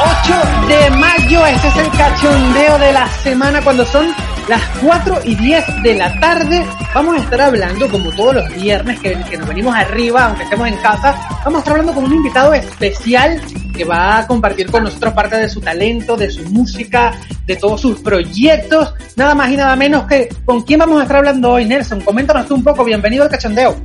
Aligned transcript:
8 0.00 0.68
de 0.68 0.90
mayo, 0.96 1.46
este 1.46 1.68
es 1.68 1.76
el 1.76 1.90
cachondeo 1.90 2.78
de 2.78 2.92
la 2.92 3.08
semana 3.22 3.60
cuando 3.62 3.84
son 3.84 4.06
las 4.50 4.62
4 4.82 5.20
y 5.24 5.36
10 5.36 5.82
de 5.84 5.94
la 5.94 6.18
tarde. 6.18 6.66
Vamos 6.92 7.16
a 7.16 7.22
estar 7.22 7.40
hablando, 7.40 7.88
como 7.88 8.10
todos 8.10 8.34
los 8.34 8.54
viernes 8.56 8.98
que, 8.98 9.14
nos 9.14 9.46
venimos 9.46 9.72
arriba, 9.76 10.26
aunque 10.26 10.42
estemos 10.42 10.66
en 10.66 10.76
casa, 10.78 11.14
vamos 11.44 11.54
a 11.54 11.58
estar 11.60 11.72
hablando 11.74 11.94
con 11.94 12.04
un 12.04 12.14
invitado 12.14 12.52
especial 12.52 13.40
que 13.72 13.84
va 13.84 14.18
a 14.18 14.26
compartir 14.26 14.68
con 14.68 14.82
nosotros 14.82 15.14
parte 15.14 15.36
de 15.36 15.48
su 15.48 15.60
talento, 15.60 16.16
de 16.16 16.28
su 16.28 16.42
música, 16.50 17.12
de 17.46 17.54
todos 17.54 17.80
sus 17.80 18.00
proyectos. 18.00 18.92
Nada 19.14 19.36
más 19.36 19.52
y 19.52 19.56
nada 19.56 19.76
menos 19.76 20.08
que 20.08 20.28
con 20.44 20.62
quién 20.62 20.80
vamos 20.80 20.98
a 20.98 21.02
estar 21.02 21.18
hablando 21.18 21.52
hoy, 21.52 21.64
Nelson. 21.64 22.00
Coméntanos 22.00 22.48
tú 22.48 22.56
un 22.56 22.64
poco. 22.64 22.84
Bienvenido 22.84 23.22
al 23.22 23.30
cachondeo. 23.30 23.76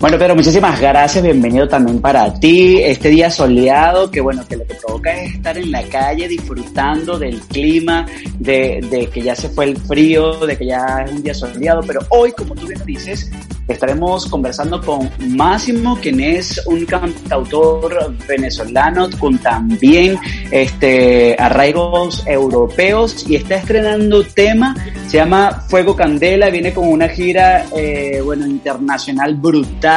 Bueno, 0.00 0.16
Pedro, 0.16 0.34
muchísimas 0.34 0.80
gracias, 0.80 1.22
bienvenido 1.22 1.68
también 1.68 2.00
para 2.00 2.32
ti. 2.32 2.78
Este 2.78 3.10
día 3.10 3.30
soleado, 3.30 4.10
que 4.10 4.22
bueno, 4.22 4.48
que 4.48 4.56
lo 4.56 4.66
que 4.66 4.74
provoca 4.76 5.12
es 5.12 5.34
estar 5.34 5.58
en 5.58 5.70
la 5.70 5.82
calle 5.82 6.26
disfrutando 6.26 7.18
del 7.18 7.38
clima, 7.40 8.06
de, 8.38 9.10
que 9.12 9.20
ya 9.20 9.36
se 9.36 9.50
fue 9.50 9.66
el 9.66 9.76
frío, 9.76 10.46
de 10.46 10.56
que 10.56 10.68
ya 10.68 11.04
es 11.04 11.12
un 11.12 11.22
día 11.22 11.34
soleado, 11.34 11.82
pero 11.86 12.00
hoy, 12.08 12.32
como 12.32 12.54
tú 12.54 12.66
bien 12.66 12.80
dices, 12.86 13.30
estaremos 13.68 14.24
conversando 14.26 14.80
con 14.80 15.10
Máximo, 15.36 15.98
quien 16.00 16.18
es 16.18 16.66
un 16.66 16.86
cantautor 16.86 18.16
venezolano 18.26 19.10
con 19.18 19.36
también 19.36 20.18
este, 20.50 21.36
arraigos 21.38 22.26
europeos 22.26 23.28
y 23.28 23.36
está 23.36 23.56
estrenando 23.56 24.24
tema, 24.24 24.74
se 25.08 25.18
llama 25.18 25.62
Fuego 25.68 25.94
Candela, 25.94 26.48
viene 26.48 26.72
con 26.72 26.88
una 26.88 27.06
gira, 27.08 27.66
eh, 27.76 28.22
bueno, 28.24 28.46
internacional 28.46 29.34
brutal 29.34 29.89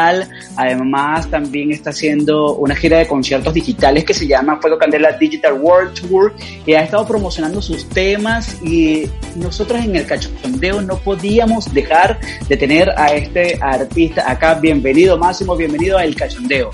Además, 0.56 1.30
también 1.30 1.72
está 1.72 1.92
haciendo 1.92 2.56
una 2.56 2.76
gira 2.76 2.98
de 2.98 3.08
conciertos 3.08 3.54
digitales 3.54 4.06
que 4.06 4.14
se 4.14 4.28
llama 4.28 4.60
Fuego 4.62 4.78
Candela 4.78 5.12
Digital 5.14 5.54
World 5.54 5.94
Tour 5.94 6.34
y 6.66 6.74
ha 6.74 6.84
estado 6.84 7.06
promocionando 7.08 7.62
sus 7.62 7.88
temas 7.90 8.62
y 8.64 9.10
nosotros 9.36 9.84
en 9.84 9.96
el 9.96 10.06
cachondeo 10.06 10.82
no 10.82 10.98
podíamos 10.98 11.74
dejar 11.74 12.20
de 12.48 12.58
tener 12.58 12.90
a 12.98 13.14
este 13.14 13.58
artista 13.62 14.30
acá. 14.30 14.56
Bienvenido, 14.56 15.18
Máximo, 15.18 15.56
bienvenido 15.56 15.98
a 15.98 16.04
El 16.04 16.16
Cachondeo. 16.16 16.72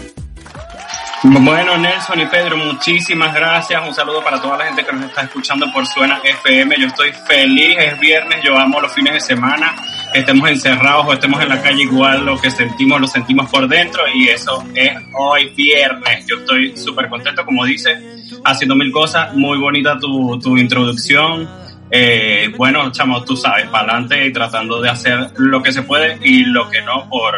Bueno, 1.21 1.77
Nelson 1.77 2.21
y 2.21 2.25
Pedro, 2.27 2.55
muchísimas 2.55 3.35
gracias. 3.35 3.85
Un 3.85 3.93
saludo 3.93 4.23
para 4.23 4.41
toda 4.41 4.57
la 4.57 4.65
gente 4.67 4.85
que 4.85 4.93
nos 4.93 5.05
está 5.05 5.23
escuchando 5.23 5.69
por 5.73 5.85
Suena 5.85 6.21
FM. 6.23 6.75
Yo 6.79 6.87
estoy 6.87 7.11
feliz, 7.27 7.75
es 7.77 7.99
viernes, 7.99 8.41
yo 8.41 8.57
amo 8.57 8.79
los 8.79 8.93
fines 8.93 9.13
de 9.13 9.19
semana. 9.19 9.75
Estemos 10.13 10.49
encerrados 10.49 11.05
o 11.07 11.13
estemos 11.13 11.41
en 11.41 11.49
la 11.49 11.61
calle 11.61 11.83
igual, 11.83 12.25
lo 12.25 12.39
que 12.39 12.49
sentimos 12.49 12.99
lo 12.99 13.07
sentimos 13.07 13.49
por 13.49 13.67
dentro 13.67 14.01
y 14.13 14.27
eso 14.27 14.63
es 14.73 14.91
hoy 15.17 15.49
viernes. 15.55 16.25
Yo 16.27 16.37
estoy 16.37 16.75
súper 16.75 17.09
contento, 17.09 17.45
como 17.45 17.63
dice, 17.65 17.95
haciendo 18.43 18.75
mil 18.75 18.91
cosas. 18.91 19.33
Muy 19.35 19.59
bonita 19.59 19.97
tu, 19.99 20.39
tu 20.39 20.57
introducción. 20.57 21.47
Eh, 21.91 22.51
bueno, 22.57 22.91
chamo, 22.91 23.23
tú 23.23 23.35
sabes, 23.35 23.67
para 23.67 23.93
adelante 23.93 24.25
y 24.25 24.33
tratando 24.33 24.81
de 24.81 24.89
hacer 24.89 25.31
lo 25.37 25.61
que 25.61 25.71
se 25.71 25.83
puede 25.83 26.19
y 26.23 26.43
lo 26.45 26.69
que 26.69 26.81
no 26.81 27.07
por 27.09 27.35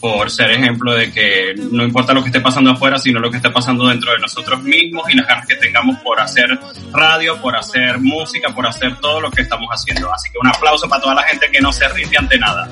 por 0.00 0.30
ser 0.30 0.50
ejemplo 0.50 0.94
de 0.94 1.12
que 1.12 1.54
no 1.70 1.84
importa 1.84 2.12
lo 2.12 2.22
que 2.22 2.28
esté 2.28 2.40
pasando 2.40 2.70
afuera, 2.70 2.98
sino 2.98 3.20
lo 3.20 3.30
que 3.30 3.36
esté 3.36 3.50
pasando 3.50 3.86
dentro 3.88 4.12
de 4.12 4.18
nosotros 4.18 4.62
mismos 4.62 5.04
y 5.10 5.16
las 5.16 5.26
ganas 5.26 5.46
que 5.46 5.56
tengamos 5.56 5.98
por 6.00 6.18
hacer 6.18 6.58
radio, 6.92 7.40
por 7.40 7.54
hacer 7.54 7.98
música, 8.00 8.54
por 8.54 8.66
hacer 8.66 8.96
todo 9.00 9.20
lo 9.20 9.30
que 9.30 9.42
estamos 9.42 9.68
haciendo. 9.70 10.12
Así 10.12 10.30
que 10.30 10.38
un 10.38 10.48
aplauso 10.48 10.88
para 10.88 11.02
toda 11.02 11.14
la 11.14 11.22
gente 11.24 11.50
que 11.50 11.60
no 11.60 11.72
se 11.72 11.86
rinde 11.88 12.16
ante 12.18 12.38
nada. 12.38 12.68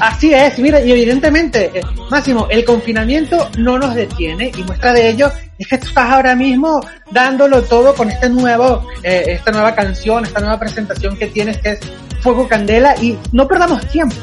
Así 0.00 0.32
es, 0.32 0.58
mira, 0.60 0.80
y 0.80 0.92
evidentemente, 0.92 1.72
eh, 1.74 1.82
Máximo, 2.10 2.46
el 2.50 2.64
confinamiento 2.64 3.50
no 3.58 3.78
nos 3.78 3.94
detiene 3.94 4.52
y 4.56 4.62
muestra 4.62 4.92
de 4.92 5.10
ello 5.10 5.32
es 5.58 5.66
que 5.66 5.78
tú 5.78 5.88
estás 5.88 6.10
ahora 6.10 6.36
mismo 6.36 6.80
dándolo 7.10 7.62
todo 7.62 7.94
con 7.94 8.08
este 8.08 8.28
nuevo, 8.28 8.86
eh, 9.02 9.24
esta 9.26 9.50
nueva 9.50 9.74
canción, 9.74 10.24
esta 10.24 10.40
nueva 10.40 10.58
presentación 10.60 11.16
que 11.16 11.26
tienes 11.26 11.58
que 11.58 11.70
es 11.70 11.80
Fuego 12.20 12.46
Candela 12.46 12.94
y 13.00 13.18
no 13.32 13.48
perdamos 13.48 13.84
tiempo. 13.88 14.14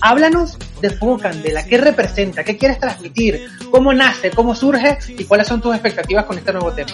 Háblanos 0.00 0.58
de 0.80 0.90
Fuego 0.90 1.18
Candela, 1.18 1.64
¿qué 1.66 1.78
representa? 1.78 2.44
¿Qué 2.44 2.56
quieres 2.56 2.78
transmitir? 2.78 3.46
¿Cómo 3.70 3.92
nace? 3.92 4.30
¿Cómo 4.30 4.54
surge? 4.54 4.98
¿Y 5.18 5.24
cuáles 5.24 5.46
son 5.46 5.60
tus 5.60 5.74
expectativas 5.74 6.24
con 6.24 6.38
este 6.38 6.52
nuevo 6.52 6.72
tema? 6.72 6.92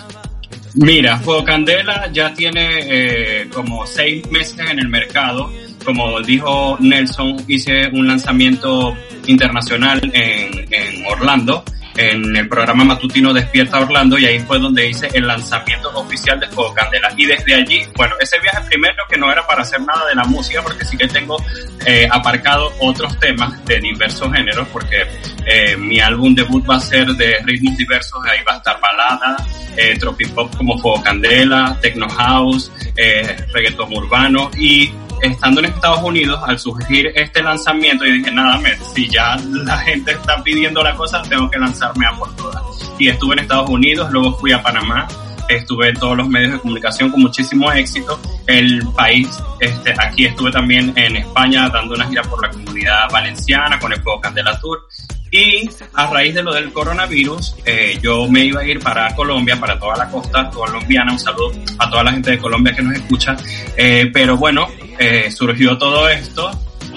Mira, 0.75 1.19
Fuego 1.19 1.45
Candela 1.45 2.11
ya 2.13 2.33
tiene 2.33 2.81
eh, 2.83 3.49
como 3.53 3.87
seis 3.87 4.31
meses 4.31 4.59
en 4.61 4.79
el 4.79 4.89
mercado. 4.89 5.51
Como 5.85 6.21
dijo 6.21 6.77
Nelson, 6.81 7.45
hice 7.49 7.89
un 7.89 8.07
lanzamiento 8.07 8.95
internacional 9.27 10.01
en 10.15 11.07
Orlando 11.07 11.65
en 12.01 12.37
el 12.37 12.49
programa 12.49 12.85
matutino 12.85 13.33
Despierta 13.33 13.81
Orlando 13.81 14.19
y 14.19 14.25
ahí 14.25 14.39
fue 14.41 14.59
donde 14.59 14.89
hice 14.89 15.09
el 15.13 15.27
lanzamiento 15.27 15.91
oficial 15.91 16.41
de 16.41 16.49
Fuego 16.49 16.73
Candela. 16.73 17.13
Y 17.17 17.27
desde 17.27 17.55
allí, 17.55 17.83
bueno, 17.95 18.15
ese 18.21 18.39
viaje 18.41 18.61
primero 18.69 19.03
que 19.09 19.19
no 19.19 19.31
era 19.31 19.47
para 19.47 19.63
hacer 19.63 19.81
nada 19.83 20.07
de 20.07 20.15
la 20.15 20.25
música, 20.25 20.63
porque 20.63 20.85
sí 20.85 20.97
que 20.97 21.09
tengo 21.09 21.37
eh, 21.85 22.09
aparcado 22.11 22.73
otros 22.81 23.19
temas 23.19 23.63
de 23.67 23.81
diversos 23.81 24.33
géneros, 24.33 24.67
porque 24.69 25.07
eh, 25.47 25.77
mi 25.77 26.01
álbum 26.01 26.35
debut 26.35 26.69
va 26.69 26.77
a 26.77 26.81
ser 26.81 27.07
de 27.09 27.39
ritmos 27.45 27.77
diversos, 27.77 28.21
ahí 28.25 28.43
va 28.49 28.55
a 28.55 28.57
estar 28.57 28.81
balada, 28.81 29.37
eh, 29.77 29.97
tropipop 29.99 30.57
como 30.57 30.79
Fuego 30.79 31.03
Candela, 31.03 31.77
techno 31.81 32.09
house, 32.09 32.73
eh, 32.97 33.37
reggaeton 33.53 33.93
urbano 33.97 34.51
y 34.57 34.91
estando 35.23 35.61
en 35.61 35.67
Estados 35.67 36.03
Unidos, 36.03 36.41
al 36.47 36.59
surgir 36.59 37.13
este 37.15 37.43
lanzamiento, 37.43 38.07
y 38.07 38.19
dije, 38.19 38.31
nada, 38.31 38.61
si 38.95 39.09
ya 39.09 39.37
la 39.51 39.79
gente 39.79 40.13
está 40.13 40.43
pidiendo 40.43 40.83
la 40.83 40.95
cosa, 40.95 41.23
tengo 41.23 41.51
que 41.51 41.59
lanzarme 41.59 42.07
a 42.07 42.13
por 42.13 42.35
todas. 42.37 42.63
Y 42.99 43.09
estuve 43.09 43.35
en 43.35 43.41
Estados 43.41 43.69
Unidos, 43.69 44.11
luego 44.11 44.37
fui 44.39 44.53
a 44.53 44.63
Panamá, 44.63 45.07
estuve 45.49 45.89
en 45.89 45.97
todos 45.97 46.17
los 46.17 46.29
medios 46.29 46.53
de 46.53 46.59
comunicación 46.61 47.11
con 47.11 47.21
muchísimo 47.21 47.71
éxito. 47.73 48.19
El 48.47 48.87
país, 48.97 49.29
este, 49.59 49.95
aquí 49.99 50.27
estuve 50.27 50.51
también 50.51 50.93
en 50.97 51.17
España 51.17 51.69
dando 51.69 51.95
una 51.95 52.07
gira 52.09 52.23
por 52.23 52.43
la 52.43 52.51
comunidad 52.51 53.11
valenciana 53.11 53.79
con 53.79 53.93
el 53.93 54.01
Fuego 54.01 54.21
Candela 54.21 54.59
Tour. 54.61 54.87
Y 55.33 55.71
a 55.95 56.09
raíz 56.09 56.35
de 56.35 56.43
lo 56.43 56.53
del 56.53 56.73
coronavirus, 56.73 57.55
eh, 57.65 57.99
yo 58.03 58.27
me 58.27 58.45
iba 58.45 58.63
a 58.63 58.65
ir 58.65 58.81
para 58.81 59.15
Colombia, 59.15 59.59
para 59.61 59.79
toda 59.79 59.97
la 59.97 60.09
costa 60.11 60.51
colombiana. 60.51 61.13
Un 61.13 61.21
saludo 61.21 61.53
a 61.79 61.89
toda 61.89 62.03
la 62.03 62.13
gente 62.13 62.33
de 62.33 62.39
Colombia 62.39 62.75
que 62.75 62.83
nos 62.83 62.95
escucha. 62.95 63.37
Eh, 63.77 64.11
pero 64.13 64.37
bueno, 64.37 64.67
eh, 64.99 65.31
surgió 65.31 65.79
todo 65.79 66.09
esto. 66.09 66.51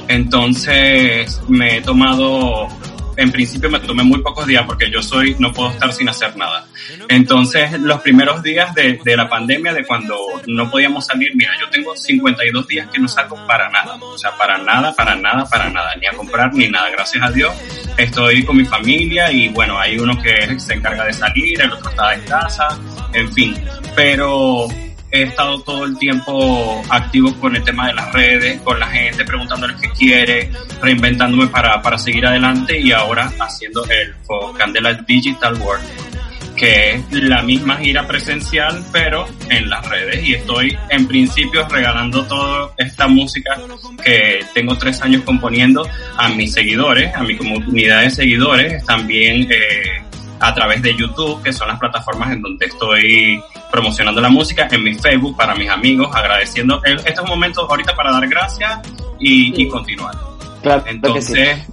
Entonces 0.07 1.41
me 1.47 1.77
he 1.77 1.81
tomado 1.81 2.67
en 3.17 3.31
principio 3.31 3.69
me 3.69 3.79
tomé 3.79 4.03
muy 4.03 4.21
pocos 4.21 4.45
días 4.45 4.63
porque 4.65 4.89
yo 4.89 5.01
soy, 5.01 5.35
no 5.39 5.51
puedo 5.53 5.71
estar 5.71 5.91
sin 5.93 6.09
hacer 6.09 6.35
nada. 6.35 6.65
Entonces, 7.09 7.79
los 7.79 8.01
primeros 8.01 8.41
días 8.41 8.73
de, 8.73 8.99
de, 9.03 9.17
la 9.17 9.29
pandemia, 9.29 9.73
de 9.73 9.85
cuando 9.85 10.17
no 10.47 10.69
podíamos 10.69 11.05
salir, 11.05 11.31
mira, 11.35 11.51
yo 11.59 11.69
tengo 11.69 11.95
52 11.95 12.67
días 12.67 12.87
que 12.91 12.99
no 12.99 13.07
salgo 13.07 13.37
para 13.47 13.69
nada. 13.69 13.95
O 13.95 14.17
sea, 14.17 14.31
para 14.37 14.57
nada, 14.57 14.93
para 14.95 15.15
nada, 15.15 15.45
para 15.45 15.69
nada. 15.69 15.95
Ni 15.99 16.07
a 16.07 16.11
comprar 16.11 16.53
ni 16.53 16.67
nada. 16.69 16.89
Gracias 16.89 17.23
a 17.23 17.31
Dios. 17.31 17.53
Estoy 17.97 18.43
con 18.43 18.57
mi 18.57 18.65
familia 18.65 19.31
y 19.31 19.49
bueno, 19.49 19.79
hay 19.79 19.97
uno 19.97 20.19
que 20.21 20.59
se 20.59 20.73
encarga 20.73 21.05
de 21.05 21.13
salir, 21.13 21.61
el 21.61 21.71
otro 21.71 21.89
está 21.89 22.13
en 22.13 22.21
casa, 22.21 22.67
en 23.13 23.31
fin. 23.33 23.55
Pero 23.95 24.67
he 25.13 25.21
estado 25.21 25.61
todo 25.61 25.85
el 25.85 25.95
tiempo 25.99 26.81
activo 26.89 27.33
con 27.35 27.55
el 27.55 27.63
tema 27.63 27.87
de 27.87 27.93
las 27.93 28.11
redes, 28.11 28.59
con 28.61 28.79
la 28.79 28.87
gente, 28.87 29.23
preguntándoles 29.23 29.79
qué 29.79 29.89
quiere, 29.89 30.51
reinventándome 30.81 31.47
para, 31.47 31.79
para 31.83 31.99
seguir 31.99 32.25
adelante 32.25 32.79
y 32.79 32.91
ahora 32.91 33.31
haciendo 33.39 33.85
el 33.85 34.15
Candela 34.57 34.95
Digital 35.07 35.53
World, 35.61 35.85
que 36.55 36.95
es 36.95 37.11
la 37.11 37.43
misma 37.43 37.77
gira 37.77 38.07
presencial, 38.07 38.83
pero 38.91 39.27
en 39.49 39.69
las 39.69 39.87
redes. 39.87 40.27
Y 40.27 40.33
estoy 40.33 40.75
en 40.89 41.07
principio 41.07 41.67
regalando 41.67 42.25
toda 42.25 42.71
esta 42.77 43.07
música 43.07 43.55
que 44.03 44.43
tengo 44.55 44.75
tres 44.79 44.99
años 45.03 45.21
componiendo 45.21 45.87
a 46.17 46.29
mis 46.29 46.53
seguidores, 46.53 47.13
a 47.15 47.21
mi 47.21 47.37
comunidad 47.37 48.01
de 48.01 48.09
seguidores, 48.09 48.83
también 48.85 49.47
eh, 49.51 50.02
a 50.43 50.53
través 50.53 50.81
de 50.81 50.93
YouTube, 50.93 51.41
que 51.41 51.53
son 51.53 51.69
las 51.69 51.79
plataformas 51.79 52.33
en 52.33 52.41
donde 52.41 52.65
estoy 52.65 53.41
promocionando 53.71 54.19
la 54.19 54.29
música, 54.29 54.67
en 54.69 54.83
mi 54.83 54.93
Facebook 54.93 55.37
para 55.37 55.55
mis 55.55 55.69
amigos, 55.69 56.13
agradeciendo. 56.13 56.81
Este 56.83 57.13
es 57.13 57.19
un 57.19 57.29
momento 57.29 57.61
ahorita 57.69 57.95
para 57.95 58.11
dar 58.11 58.27
gracias 58.27 58.79
y, 59.19 59.61
y 59.61 59.69
continuar. 59.69 60.15
Claro, 60.61 60.83
Entonces, 60.85 61.65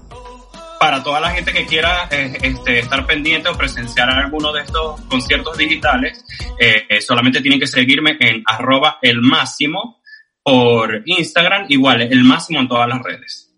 para 0.79 1.03
toda 1.03 1.19
la 1.19 1.31
gente 1.31 1.53
que 1.53 1.67
quiera 1.67 2.09
eh, 2.13 2.39
este, 2.43 2.79
estar 2.79 3.05
pendiente 3.07 3.49
o 3.49 3.55
presenciar 3.55 4.09
alguno 4.09 4.53
de 4.53 4.63
estos 4.63 5.01
conciertos 5.03 5.59
digitales, 5.59 6.25
eh, 6.59 6.85
eh, 6.89 7.01
solamente 7.01 7.41
tienen 7.41 7.59
que 7.59 7.67
seguirme 7.67 8.17
en 8.21 8.43
arroba 8.47 8.99
el 9.03 9.21
máximo 9.21 10.01
por 10.45 11.03
Instagram, 11.05 11.67
igual, 11.69 12.03
el 12.03 12.23
máximo 12.23 12.61
en 12.61 12.69
todas 12.69 12.89
las 12.89 13.03
redes. 13.03 13.53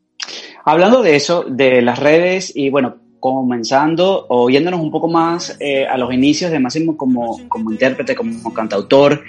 Hablando 0.65 1.03
de 1.03 1.17
eso, 1.17 1.45
de 1.47 1.83
las 1.83 1.99
redes 1.99 2.53
y 2.55 2.71
bueno, 2.71 3.02
comenzando 3.23 4.27
o 4.29 4.51
yéndonos 4.51 4.81
un 4.81 4.91
poco 4.91 5.09
más 5.09 5.57
a 5.89 5.97
los 5.97 6.13
inicios 6.13 6.51
de 6.51 6.59
Máximo 6.59 6.97
como, 6.97 7.49
como 7.49 7.71
intérprete, 7.71 8.17
como 8.17 8.53
cantautor, 8.53 9.23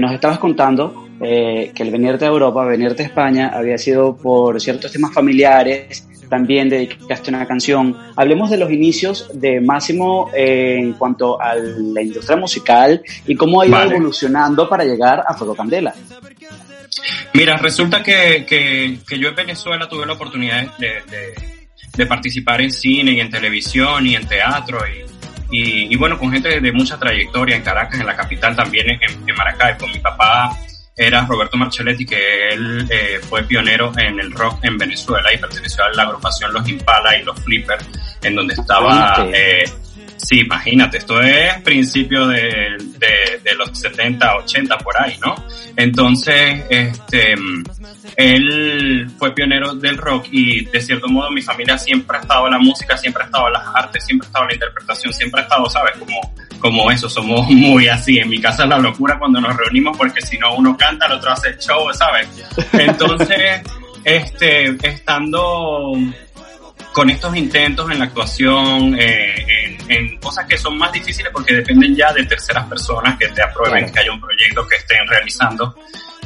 nos 0.00 0.12
estabas 0.12 0.38
contando 0.38 1.08
que 1.20 1.72
el 1.74 1.90
venirte 1.90 2.24
a 2.24 2.28
Europa, 2.28 2.64
venirte 2.64 3.02
a 3.02 3.06
España, 3.06 3.50
había 3.52 3.76
sido 3.78 4.16
por 4.16 4.60
ciertos 4.60 4.92
temas 4.92 5.12
familiares 5.12 6.06
también 6.32 6.70
dedicaste 6.70 7.28
una 7.28 7.46
canción. 7.46 7.94
Hablemos 8.16 8.48
de 8.48 8.56
los 8.56 8.70
inicios 8.70 9.28
de 9.34 9.60
Máximo 9.60 10.30
eh, 10.34 10.78
en 10.78 10.94
cuanto 10.94 11.38
a 11.38 11.54
la 11.54 12.00
industria 12.00 12.38
musical 12.38 13.02
y 13.26 13.36
cómo 13.36 13.60
ha 13.60 13.66
ido 13.66 13.82
evolucionando 13.82 14.66
para 14.66 14.82
llegar 14.82 15.22
a 15.26 15.34
Fuego 15.34 15.54
Candela. 15.54 15.94
Mira, 17.34 17.58
resulta 17.58 18.02
que, 18.02 18.46
que, 18.48 19.18
yo 19.18 19.28
en 19.28 19.34
Venezuela 19.34 19.86
tuve 19.90 20.06
la 20.06 20.14
oportunidad 20.14 20.74
de, 20.78 20.88
de, 21.10 21.34
participar 22.08 22.60
en 22.60 22.72
cine 22.72 23.12
y 23.12 23.20
en 23.20 23.30
televisión 23.30 24.06
y 24.06 24.16
en 24.16 24.26
teatro 24.26 24.80
y, 25.50 25.92
y, 25.92 25.96
bueno, 25.96 26.18
con 26.18 26.32
gente 26.32 26.60
de 26.60 26.72
mucha 26.72 26.98
trayectoria 26.98 27.56
en 27.56 27.62
Caracas, 27.62 28.00
en 28.00 28.06
la 28.06 28.16
capital 28.16 28.56
también, 28.56 28.88
en, 28.88 29.28
en 29.28 29.36
Maracay, 29.36 29.76
con 29.76 29.90
mi 29.90 29.98
papá 29.98 30.56
era 30.96 31.24
Roberto 31.26 31.56
Marcelletti, 31.56 32.04
que 32.04 32.48
él 32.50 32.86
eh, 32.90 33.20
fue 33.28 33.42
pionero 33.44 33.92
en 33.96 34.20
el 34.20 34.32
rock 34.32 34.64
en 34.64 34.76
Venezuela 34.76 35.32
y 35.32 35.38
perteneció 35.38 35.84
a 35.84 35.90
la 35.92 36.02
agrupación 36.02 36.52
Los 36.52 36.68
Impala 36.68 37.18
y 37.18 37.24
Los 37.24 37.38
Flippers, 37.40 37.86
en 38.22 38.34
donde 38.34 38.54
estaba... 38.54 39.26
Eh, 39.32 39.64
sí, 40.16 40.40
imagínate, 40.40 40.98
esto 40.98 41.20
es 41.20 41.60
principio 41.62 42.26
de, 42.28 42.76
de, 42.98 43.08
los 43.54 43.78
70, 43.78 44.36
80 44.36 44.78
por 44.78 45.00
ahí, 45.00 45.16
¿no? 45.24 45.34
Entonces, 45.76 46.64
este, 46.68 47.34
él 48.16 49.10
fue 49.18 49.34
pionero 49.34 49.74
del 49.74 49.96
rock 49.96 50.26
y 50.30 50.64
de 50.66 50.80
cierto 50.80 51.08
modo 51.08 51.30
mi 51.30 51.42
familia 51.42 51.78
siempre 51.78 52.18
ha 52.18 52.20
estado 52.20 52.48
la 52.48 52.58
música, 52.58 52.96
siempre 52.96 53.22
ha 53.22 53.26
estado 53.26 53.48
las 53.50 53.62
artes, 53.74 54.04
siempre 54.04 54.26
ha 54.26 54.28
estado 54.28 54.46
la 54.46 54.54
interpretación, 54.54 55.12
siempre 55.12 55.40
ha 55.40 55.44
estado, 55.44 55.68
¿sabes? 55.68 55.96
Como 55.98 56.20
como 56.62 56.90
eso, 56.92 57.08
somos 57.10 57.50
muy 57.50 57.88
así. 57.88 58.18
En 58.18 58.28
mi 58.28 58.40
casa 58.40 58.62
es 58.62 58.68
la 58.68 58.78
locura 58.78 59.18
cuando 59.18 59.40
nos 59.40 59.54
reunimos 59.56 59.96
porque 59.98 60.22
si 60.22 60.38
no 60.38 60.54
uno 60.54 60.76
canta, 60.76 61.06
el 61.06 61.12
otro 61.12 61.32
hace 61.32 61.48
el 61.48 61.58
show, 61.58 61.92
¿sabes? 61.92 62.28
Entonces, 62.72 63.62
este, 64.04 64.76
estando 64.86 65.92
con 66.92 67.10
estos 67.10 67.34
intentos 67.36 67.90
en 67.90 67.98
la 67.98 68.04
actuación, 68.06 68.96
eh, 68.98 69.76
en, 69.88 70.18
cosas 70.18 70.46
que 70.46 70.56
son 70.56 70.78
más 70.78 70.92
difíciles 70.92 71.30
porque 71.32 71.54
dependen 71.54 71.96
ya 71.96 72.12
de 72.12 72.24
terceras 72.24 72.66
personas 72.66 73.18
que 73.18 73.28
te 73.28 73.42
aprueben 73.42 73.90
que 73.90 74.00
haya 74.00 74.12
un 74.12 74.20
proyecto 74.20 74.66
que 74.66 74.76
estén 74.76 75.06
realizando. 75.08 75.74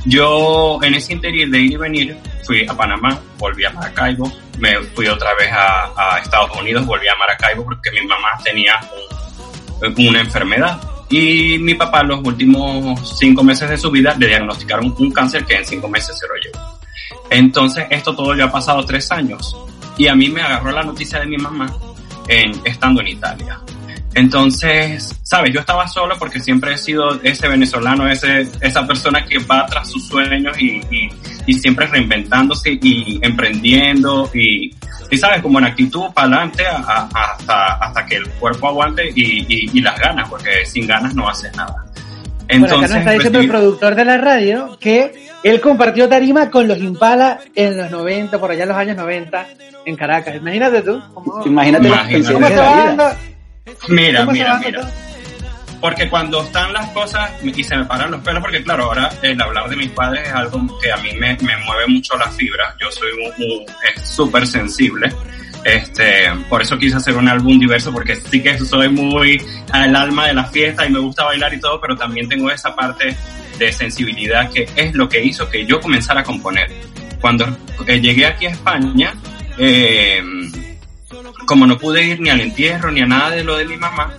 Yo 0.04 0.78
en 0.82 0.94
ese 0.94 1.14
interior 1.14 1.48
de 1.50 1.58
ir 1.58 1.72
y 1.72 1.76
venir 1.76 2.16
fui 2.44 2.66
a 2.68 2.74
Panamá, 2.74 3.18
volví 3.38 3.64
a 3.64 3.70
Maracaibo, 3.70 4.30
me 4.58 4.80
fui 4.94 5.08
otra 5.08 5.34
vez 5.34 5.50
a, 5.50 5.90
a 5.96 6.18
Estados 6.18 6.56
Unidos, 6.56 6.86
volví 6.86 7.08
a 7.08 7.16
Maracaibo 7.16 7.64
porque 7.64 7.90
mi 7.90 8.06
mamá 8.06 8.38
tenía 8.44 8.78
un 8.92 10.06
una 10.08 10.20
enfermedad. 10.20 10.80
Y 11.08 11.58
mi 11.58 11.74
papá 11.74 12.02
los 12.02 12.20
últimos 12.24 13.16
cinco 13.18 13.44
meses 13.44 13.70
de 13.70 13.78
su 13.78 13.90
vida 13.90 14.14
le 14.18 14.26
diagnosticaron 14.26 14.94
un 14.98 15.12
cáncer 15.12 15.44
que 15.44 15.54
en 15.54 15.64
cinco 15.64 15.88
meses 15.88 16.18
se 16.18 16.26
lo 16.26 16.34
llevó. 16.34 16.78
Entonces 17.30 17.86
esto 17.90 18.14
todo 18.14 18.34
ya 18.34 18.44
ha 18.44 18.50
pasado 18.50 18.84
tres 18.84 19.10
años 19.12 19.56
y 19.96 20.08
a 20.08 20.14
mí 20.14 20.28
me 20.28 20.43
agarró 20.43 20.70
la 20.72 20.82
noticia 20.82 21.20
de 21.20 21.26
mi 21.26 21.37
mamá 21.37 21.72
en, 22.28 22.52
estando 22.64 23.00
en 23.00 23.08
Italia. 23.08 23.60
Entonces, 24.14 25.14
sabes, 25.22 25.52
yo 25.52 25.60
estaba 25.60 25.87
solo 25.87 26.16
porque 26.19 26.40
siempre 26.40 26.72
he 26.72 26.78
sido 26.78 27.20
ese 27.22 27.48
venezolano, 27.48 28.08
ese, 28.08 28.48
esa 28.62 28.87
persona 28.87 29.25
que 29.26 29.38
va 29.38 29.66
tras 29.66 29.90
sus 29.90 30.08
sueños 30.08 30.56
y, 30.58 30.81
y, 30.90 31.10
y 31.46 31.54
siempre 31.54 31.87
reinventándose 31.87 32.78
y 32.81 33.19
emprendiendo 33.20 34.31
y, 34.32 34.75
y 35.10 35.19
sabes, 35.19 35.43
como 35.43 35.58
en 35.58 35.66
actitud 35.66 36.06
para 36.14 36.28
adelante 36.28 36.64
hasta, 36.66 37.75
hasta 37.75 38.06
que 38.06 38.16
el 38.16 38.28
cuerpo 38.31 38.69
aguante 38.69 39.10
y, 39.14 39.70
y, 39.72 39.81
las 39.81 39.99
ganas, 39.99 40.28
porque 40.28 40.64
sin 40.64 40.87
ganas 40.87 41.14
no 41.14 41.28
haces 41.28 41.54
nada. 41.56 41.85
Entonces, 42.48 42.70
bueno, 42.70 42.76
acá 42.76 42.88
nos 42.88 42.98
está 42.98 43.10
diciendo 43.12 43.38
el 43.40 43.48
productor 43.48 43.94
de 43.94 44.04
la 44.04 44.16
radio 44.19 44.78
que 44.81 45.28
él 45.43 45.60
compartió 45.60 46.08
tarima 46.08 46.50
con 46.50 46.69
los 46.69 46.78
Impala 46.78 47.40
en 47.54 47.76
los 47.76 47.90
90, 47.90 48.38
por 48.38 48.50
allá 48.50 48.62
en 48.62 48.69
los 48.69 48.78
años 48.78 48.96
90, 48.96 49.46
en 49.84 49.96
Caracas. 49.96 50.37
Imagínate 50.37 50.82
tú. 50.82 51.02
Imagínate, 51.44 51.88
Imagínate. 51.88 53.16
Mira, 53.88 54.26
mira, 54.26 54.60
mira. 54.64 54.90
Porque 55.81 56.08
cuando 56.08 56.43
están 56.43 56.72
las 56.72 56.88
cosas 56.90 57.31
y 57.43 57.62
se 57.62 57.76
me 57.76 57.84
paran 57.84 58.10
los 58.10 58.20
pelos, 58.22 58.40
porque 58.43 58.62
claro, 58.62 58.84
ahora 58.84 59.10
el 59.22 59.40
hablar 59.40 59.69
de 59.69 59.76
mis 59.76 59.90
padres 59.90 60.26
es 60.26 60.32
algo 60.32 60.60
que 60.81 60.90
a 60.90 60.96
mí 60.99 61.10
me, 61.19 61.37
me 61.42 61.56
mueve 61.64 61.87
mucho 61.88 62.16
las 62.16 62.34
fibras. 62.34 62.75
Yo 62.81 62.90
soy 62.90 63.10
súper 64.02 64.46
sensible. 64.46 65.12
Este, 65.66 66.30
por 66.48 66.62
eso 66.62 66.78
quise 66.78 66.94
hacer 66.94 67.16
un 67.16 67.28
álbum 67.28 67.58
diverso, 67.58 67.92
porque 67.92 68.14
sí 68.14 68.40
que 68.40 68.56
soy 68.56 68.88
muy 68.88 69.42
al 69.72 69.96
alma 69.96 70.28
de 70.28 70.34
la 70.34 70.44
fiesta 70.44 70.86
y 70.86 70.92
me 70.92 71.00
gusta 71.00 71.24
bailar 71.24 71.52
y 71.52 71.58
todo, 71.58 71.80
pero 71.80 71.96
también 71.96 72.28
tengo 72.28 72.48
esa 72.52 72.72
parte 72.76 73.16
de 73.58 73.72
sensibilidad 73.72 74.48
que 74.52 74.68
es 74.76 74.94
lo 74.94 75.08
que 75.08 75.24
hizo 75.24 75.48
que 75.50 75.66
yo 75.66 75.80
comenzara 75.80 76.20
a 76.20 76.22
componer. 76.22 76.70
Cuando 77.20 77.48
eh, 77.84 78.00
llegué 78.00 78.26
aquí 78.26 78.46
a 78.46 78.50
España, 78.50 79.12
eh, 79.58 80.22
como 81.46 81.66
no 81.66 81.76
pude 81.76 82.04
ir 82.04 82.20
ni 82.20 82.30
al 82.30 82.42
entierro 82.42 82.92
ni 82.92 83.00
a 83.00 83.06
nada 83.06 83.30
de 83.30 83.42
lo 83.42 83.56
de 83.56 83.64
mi 83.64 83.76
mamá, 83.76 84.14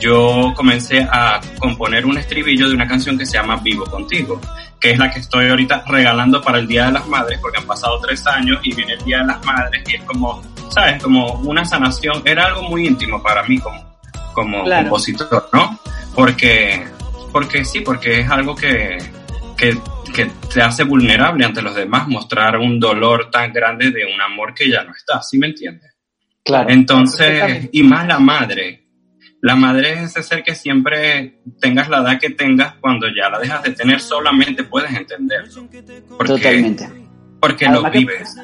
yo 0.00 0.52
comencé 0.56 1.02
a 1.02 1.40
componer 1.60 2.06
un 2.06 2.18
estribillo 2.18 2.68
de 2.68 2.74
una 2.74 2.88
canción 2.88 3.16
que 3.16 3.24
se 3.24 3.34
llama 3.34 3.54
Vivo 3.62 3.84
Contigo, 3.84 4.40
que 4.80 4.90
es 4.90 4.98
la 4.98 5.12
que 5.12 5.20
estoy 5.20 5.48
ahorita 5.48 5.84
regalando 5.86 6.42
para 6.42 6.58
el 6.58 6.66
Día 6.66 6.86
de 6.86 6.92
las 6.92 7.06
Madres, 7.06 7.38
porque 7.40 7.58
han 7.58 7.66
pasado 7.66 8.00
tres 8.00 8.26
años 8.26 8.58
y 8.64 8.74
viene 8.74 8.94
el 8.94 9.04
Día 9.04 9.18
de 9.18 9.26
las 9.26 9.44
Madres 9.44 9.84
y 9.86 9.94
es 9.94 10.02
como, 10.02 10.42
¿sabes? 10.70 11.02
Como 11.02 11.34
una 11.40 11.64
sanación, 11.64 12.22
era 12.24 12.46
algo 12.46 12.62
muy 12.62 12.86
íntimo 12.86 13.22
para 13.22 13.42
mí 13.44 13.58
como, 13.58 13.98
como 14.32 14.64
compositor, 14.64 15.48
¿no? 15.52 15.78
Porque, 16.14 16.84
porque 17.32 17.64
sí, 17.64 17.80
porque 17.80 18.20
es 18.20 18.30
algo 18.30 18.54
que, 18.54 18.98
que, 19.56 19.78
que 20.14 20.30
te 20.52 20.62
hace 20.62 20.84
vulnerable 20.84 21.44
ante 21.44 21.62
los 21.62 21.74
demás, 21.74 22.08
mostrar 22.08 22.58
un 22.58 22.80
dolor 22.80 23.30
tan 23.30 23.52
grande 23.52 23.90
de 23.90 24.04
un 24.04 24.20
amor 24.20 24.54
que 24.54 24.70
ya 24.70 24.84
no 24.84 24.92
está, 24.92 25.22
¿sí 25.22 25.38
me 25.38 25.48
entiendes? 25.48 25.94
Claro. 26.44 26.70
Entonces, 26.70 27.68
y 27.72 27.82
más 27.82 28.06
la 28.06 28.18
madre, 28.18 28.88
la 29.40 29.54
madre 29.54 29.92
es 29.92 30.02
ese 30.10 30.22
ser 30.22 30.42
que 30.42 30.54
siempre 30.54 31.40
tengas 31.60 31.88
la 31.88 31.98
edad 31.98 32.18
que 32.18 32.30
tengas, 32.30 32.74
cuando 32.80 33.06
ya 33.08 33.28
la 33.30 33.38
dejas 33.38 33.62
de 33.62 33.70
tener, 33.72 34.00
solamente 34.00 34.64
puedes 34.64 34.92
entenderlo. 34.92 35.68
Totalmente. 36.26 36.88
Porque 37.40 37.66
lo 37.66 37.88
vives. 37.90 38.34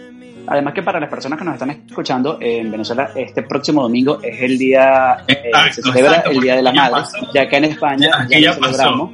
Además 0.46 0.74
que 0.74 0.82
para 0.82 1.00
las 1.00 1.08
personas 1.08 1.38
que 1.38 1.44
nos 1.44 1.54
están 1.54 1.70
escuchando, 1.70 2.38
en 2.40 2.70
Venezuela 2.70 3.10
este 3.14 3.42
próximo 3.42 3.82
domingo 3.82 4.20
es 4.22 4.40
el 4.40 4.58
día, 4.58 5.24
eh, 5.26 5.50
se 5.72 5.82
celebra 5.82 6.24
el 6.26 6.40
Día 6.40 6.56
de 6.56 6.62
la 6.62 6.72
Madre, 6.72 7.02
ya 7.32 7.48
que 7.48 7.56
en 7.56 7.64
España 7.64 8.26
ya, 8.28 8.38
ya, 8.38 8.54
lo 8.54 8.64
celebramos. 8.66 9.10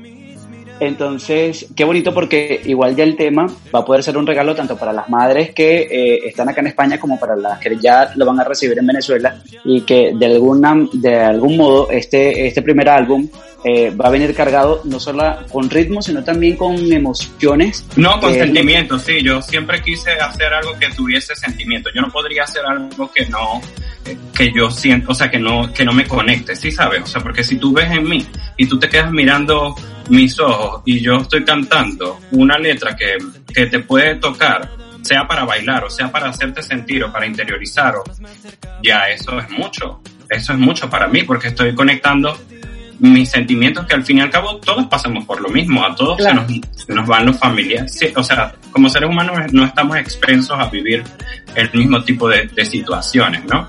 Entonces, 0.80 1.66
qué 1.76 1.84
bonito 1.84 2.12
porque 2.14 2.60
igual 2.64 2.96
ya 2.96 3.04
el 3.04 3.16
tema 3.16 3.46
va 3.74 3.80
a 3.80 3.84
poder 3.84 4.02
ser 4.02 4.16
un 4.16 4.26
regalo 4.26 4.54
tanto 4.54 4.76
para 4.76 4.92
las 4.92 5.08
madres 5.10 5.52
que 5.54 5.82
eh, 5.82 6.20
están 6.24 6.48
acá 6.48 6.62
en 6.62 6.68
España 6.68 6.98
como 6.98 7.20
para 7.20 7.36
las 7.36 7.58
que 7.58 7.76
ya 7.76 8.12
lo 8.16 8.24
van 8.24 8.40
a 8.40 8.44
recibir 8.44 8.78
en 8.78 8.86
Venezuela 8.86 9.36
y 9.64 9.82
que 9.82 10.12
de 10.14 10.26
alguna 10.26 10.74
de 10.92 11.16
algún 11.16 11.58
modo 11.58 11.90
este 11.90 12.46
este 12.46 12.62
primer 12.62 12.88
álbum 12.88 13.28
eh, 13.62 13.90
va 13.90 14.06
a 14.06 14.10
venir 14.10 14.34
cargado 14.34 14.80
no 14.84 14.98
solo 14.98 15.36
con 15.52 15.68
ritmo 15.68 16.00
sino 16.00 16.24
también 16.24 16.56
con 16.56 16.74
emociones. 16.90 17.84
No, 17.96 18.18
con 18.18 18.32
sentimientos, 18.32 19.02
sí. 19.02 19.22
Yo 19.22 19.42
siempre 19.42 19.82
quise 19.82 20.12
hacer 20.12 20.52
algo 20.54 20.78
que 20.78 20.88
tuviese 20.96 21.34
sentimiento. 21.36 21.90
Yo 21.94 22.00
no 22.00 22.08
podría 22.10 22.44
hacer 22.44 22.62
algo 22.64 23.10
que 23.12 23.26
no 23.26 23.60
que 24.34 24.52
yo 24.52 24.70
siento, 24.70 25.12
o 25.12 25.14
sea, 25.14 25.30
que 25.30 25.38
no 25.38 25.72
que 25.72 25.84
no 25.84 25.92
me 25.92 26.06
conecte, 26.06 26.56
sí 26.56 26.72
sabes, 26.72 27.02
o 27.02 27.06
sea, 27.06 27.22
porque 27.22 27.44
si 27.44 27.56
tú 27.56 27.72
ves 27.72 27.90
en 27.90 28.08
mí 28.08 28.26
y 28.56 28.66
tú 28.66 28.78
te 28.78 28.88
quedas 28.88 29.12
mirando 29.12 29.74
mis 30.08 30.38
ojos 30.40 30.82
y 30.84 31.00
yo 31.00 31.16
estoy 31.16 31.44
cantando 31.44 32.18
una 32.32 32.58
letra 32.58 32.96
que, 32.96 33.18
que 33.52 33.66
te 33.66 33.80
puede 33.80 34.16
tocar, 34.16 34.70
sea 35.02 35.26
para 35.26 35.44
bailar 35.44 35.84
o 35.84 35.90
sea 35.90 36.10
para 36.10 36.28
hacerte 36.28 36.62
sentir 36.62 37.04
o 37.04 37.12
para 37.12 37.26
interiorizar, 37.26 37.96
o, 37.96 38.04
ya 38.82 39.08
eso 39.08 39.38
es 39.38 39.50
mucho. 39.50 40.00
Eso 40.28 40.52
es 40.52 40.58
mucho 40.58 40.88
para 40.88 41.08
mí 41.08 41.24
porque 41.24 41.48
estoy 41.48 41.74
conectando 41.74 42.38
mis 43.00 43.30
sentimientos 43.30 43.86
que 43.86 43.94
al 43.94 44.04
fin 44.04 44.18
y 44.18 44.20
al 44.20 44.30
cabo 44.30 44.58
todos 44.58 44.86
pasamos 44.86 45.24
por 45.24 45.40
lo 45.40 45.48
mismo, 45.48 45.84
a 45.84 45.94
todos 45.94 46.22
se, 46.22 46.94
nos, 46.94 47.06
van 47.06 47.26
los 47.26 47.38
familiares. 47.38 47.98
o 48.14 48.22
sea, 48.22 48.54
como 48.70 48.88
seres 48.88 49.08
humanos 49.08 49.52
no 49.52 49.64
estamos 49.64 49.96
expensos 49.96 50.56
a 50.58 50.68
vivir 50.68 51.02
el 51.54 51.70
mismo 51.72 52.04
tipo 52.04 52.28
de, 52.28 52.46
de 52.46 52.64
situaciones, 52.64 53.44
¿no? 53.46 53.68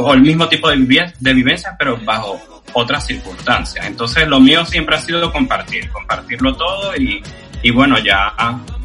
O 0.00 0.14
el 0.14 0.22
mismo 0.22 0.48
tipo 0.48 0.68
de, 0.68 1.12
de 1.18 1.34
vivencias, 1.34 1.74
pero 1.78 1.98
bajo 2.04 2.40
otras 2.72 3.06
circunstancias. 3.06 3.86
Entonces 3.86 4.26
lo 4.28 4.40
mío 4.40 4.64
siempre 4.64 4.96
ha 4.96 5.00
sido 5.00 5.32
compartir, 5.32 5.88
compartirlo 5.90 6.54
todo 6.54 6.94
y, 6.96 7.22
y 7.62 7.70
bueno, 7.70 7.98
ya 7.98 8.34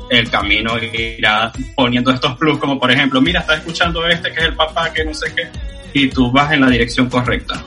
el 0.09 0.29
camino 0.29 0.77
irá 0.79 1.51
poniendo 1.75 2.11
estos 2.11 2.37
plus, 2.37 2.57
como 2.59 2.79
por 2.79 2.91
ejemplo, 2.91 3.21
mira, 3.21 3.41
está 3.41 3.55
escuchando 3.55 4.07
este 4.07 4.31
que 4.31 4.39
es 4.39 4.45
el 4.47 4.55
papá, 4.55 4.91
que 4.91 5.05
no 5.05 5.13
sé 5.13 5.33
qué, 5.35 5.49
y 5.93 6.09
tú 6.09 6.31
vas 6.31 6.51
en 6.51 6.61
la 6.61 6.69
dirección 6.69 7.09
correcta. 7.09 7.63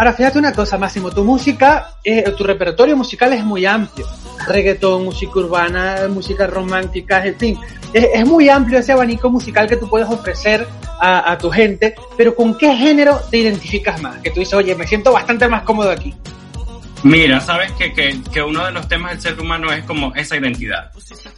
Ahora, 0.00 0.14
fíjate 0.14 0.38
una 0.38 0.54
cosa, 0.54 0.78
Máximo, 0.78 1.10
tu 1.10 1.24
música, 1.24 1.96
eh, 2.02 2.24
tu 2.34 2.42
repertorio 2.42 2.96
musical 2.96 3.34
es 3.34 3.44
muy 3.44 3.66
amplio. 3.66 4.06
Reggaetón, 4.46 5.04
música 5.04 5.40
urbana, 5.40 6.08
música 6.08 6.46
romántica, 6.46 7.22
en 7.26 7.36
fin. 7.36 7.58
Es, 7.92 8.26
muy 8.26 8.48
amplio 8.48 8.78
ese 8.78 8.92
abanico 8.92 9.28
musical 9.28 9.68
que 9.68 9.76
tú 9.76 9.90
puedes 9.90 10.08
ofrecer 10.08 10.66
a, 10.98 11.30
a, 11.30 11.36
tu 11.36 11.50
gente, 11.50 11.94
pero 12.16 12.34
¿con 12.34 12.56
qué 12.56 12.74
género 12.74 13.20
te 13.30 13.36
identificas 13.36 14.00
más? 14.00 14.16
Que 14.22 14.30
tú 14.30 14.40
dices, 14.40 14.54
oye, 14.54 14.74
me 14.74 14.86
siento 14.86 15.12
bastante 15.12 15.46
más 15.48 15.64
cómodo 15.64 15.90
aquí. 15.90 16.14
Mira, 17.02 17.40
sabes 17.40 17.72
que, 17.72 17.92
que, 17.92 18.20
que, 18.32 18.42
uno 18.42 18.64
de 18.66 18.72
los 18.72 18.86
temas 18.86 19.12
del 19.12 19.20
ser 19.20 19.40
humano 19.40 19.72
es 19.72 19.84
como 19.84 20.14
esa 20.14 20.36
identidad. 20.36 20.90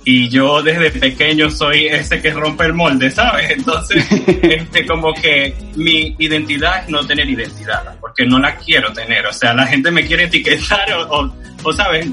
Y 0.04 0.28
yo 0.28 0.60
desde 0.62 0.90
pequeño 0.90 1.50
soy 1.50 1.86
ese 1.86 2.20
que 2.20 2.32
rompe 2.32 2.64
el 2.64 2.74
molde, 2.74 3.10
¿sabes? 3.10 3.50
Entonces, 3.50 4.04
este, 4.42 4.86
como 4.86 5.14
que 5.14 5.54
mi 5.76 6.16
identidad 6.18 6.82
es 6.82 6.88
no 6.88 7.06
tener 7.06 7.30
identidad, 7.30 7.96
porque 8.00 8.26
no 8.26 8.38
la 8.38 8.56
quiero 8.56 8.92
tener. 8.92 9.24
O 9.26 9.32
sea, 9.32 9.54
la 9.54 9.66
gente 9.66 9.90
me 9.90 10.04
quiere 10.04 10.24
etiquetar 10.24 10.92
o, 10.94 11.20
o, 11.20 11.34
o 11.62 11.72
¿sabes? 11.72 12.08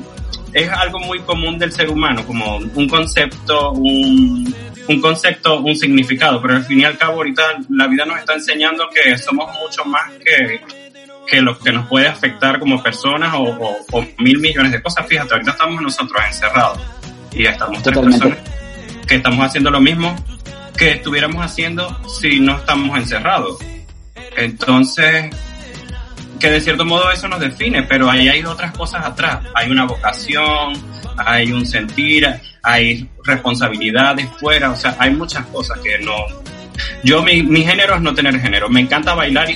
Es 0.53 0.70
algo 0.70 1.00
muy 1.00 1.20
común 1.22 1.58
del 1.58 1.72
ser 1.72 1.89
humano, 1.89 2.25
como 2.25 2.58
un 2.58 2.88
concepto, 2.88 3.72
un, 3.72 4.53
un 4.88 5.01
concepto, 5.01 5.60
un 5.60 5.75
significado, 5.75 6.41
pero 6.41 6.56
al 6.56 6.65
fin 6.65 6.82
y 6.82 6.84
al 6.84 6.98
cabo 6.98 7.18
ahorita 7.18 7.44
la 7.70 7.88
vida 7.88 8.06
nos 8.06 8.20
está 8.20 8.34
enseñando 8.34 8.89
que 8.89 9.15
somos 9.18 9.48
mucho 9.60 9.86
más 9.86 10.12
que, 10.13 10.60
que 11.30 11.42
lo 11.42 11.58
que 11.60 11.72
nos 11.72 11.88
puede 11.88 12.08
afectar 12.08 12.60
como 12.60 12.82
personas 12.82 13.34
o, 13.36 13.44
o, 13.44 13.78
o, 13.92 14.06
mil 14.18 14.40
millones 14.40 14.72
de 14.72 14.82
cosas. 14.82 15.06
Fíjate, 15.08 15.34
ahorita 15.34 15.52
estamos 15.52 15.82
nosotros 15.82 16.22
encerrados 16.26 16.80
y 17.32 17.46
estamos 17.46 17.82
tres 17.84 17.98
personas 17.98 18.38
que 19.08 19.16
estamos 19.16 19.46
haciendo 19.46 19.72
lo 19.72 19.82
mismo 19.82 20.16
que 20.80 20.92
estuviéramos 20.92 21.44
haciendo 21.44 22.00
si 22.08 22.40
no 22.40 22.56
estamos 22.58 22.98
encerrados. 22.98 23.58
Entonces, 24.38 25.30
que 26.40 26.50
de 26.50 26.62
cierto 26.62 26.86
modo 26.86 27.12
eso 27.12 27.28
nos 27.28 27.42
define, 27.42 27.84
pero 27.84 28.10
ahí 28.10 28.30
hay 28.30 28.44
otras 28.46 28.72
cosas 28.72 29.06
atrás. 29.06 29.40
Hay 29.56 29.70
una 29.70 29.86
vocación, 29.86 30.74
hay 31.18 31.52
un 31.52 31.66
sentir, 31.66 32.26
hay 32.64 33.10
responsabilidades 33.26 34.26
fuera, 34.40 34.72
o 34.72 34.76
sea, 34.76 34.96
hay 34.98 35.12
muchas 35.12 35.46
cosas 35.48 35.78
que 35.80 36.00
no... 36.00 36.14
Yo, 37.04 37.22
mi, 37.24 37.44
mi 37.44 37.64
género 37.66 37.96
es 37.96 38.02
no 38.02 38.14
tener 38.14 38.40
género. 38.40 38.70
Me 38.70 38.80
encanta 38.80 39.14
bailar 39.14 39.50
y 39.50 39.56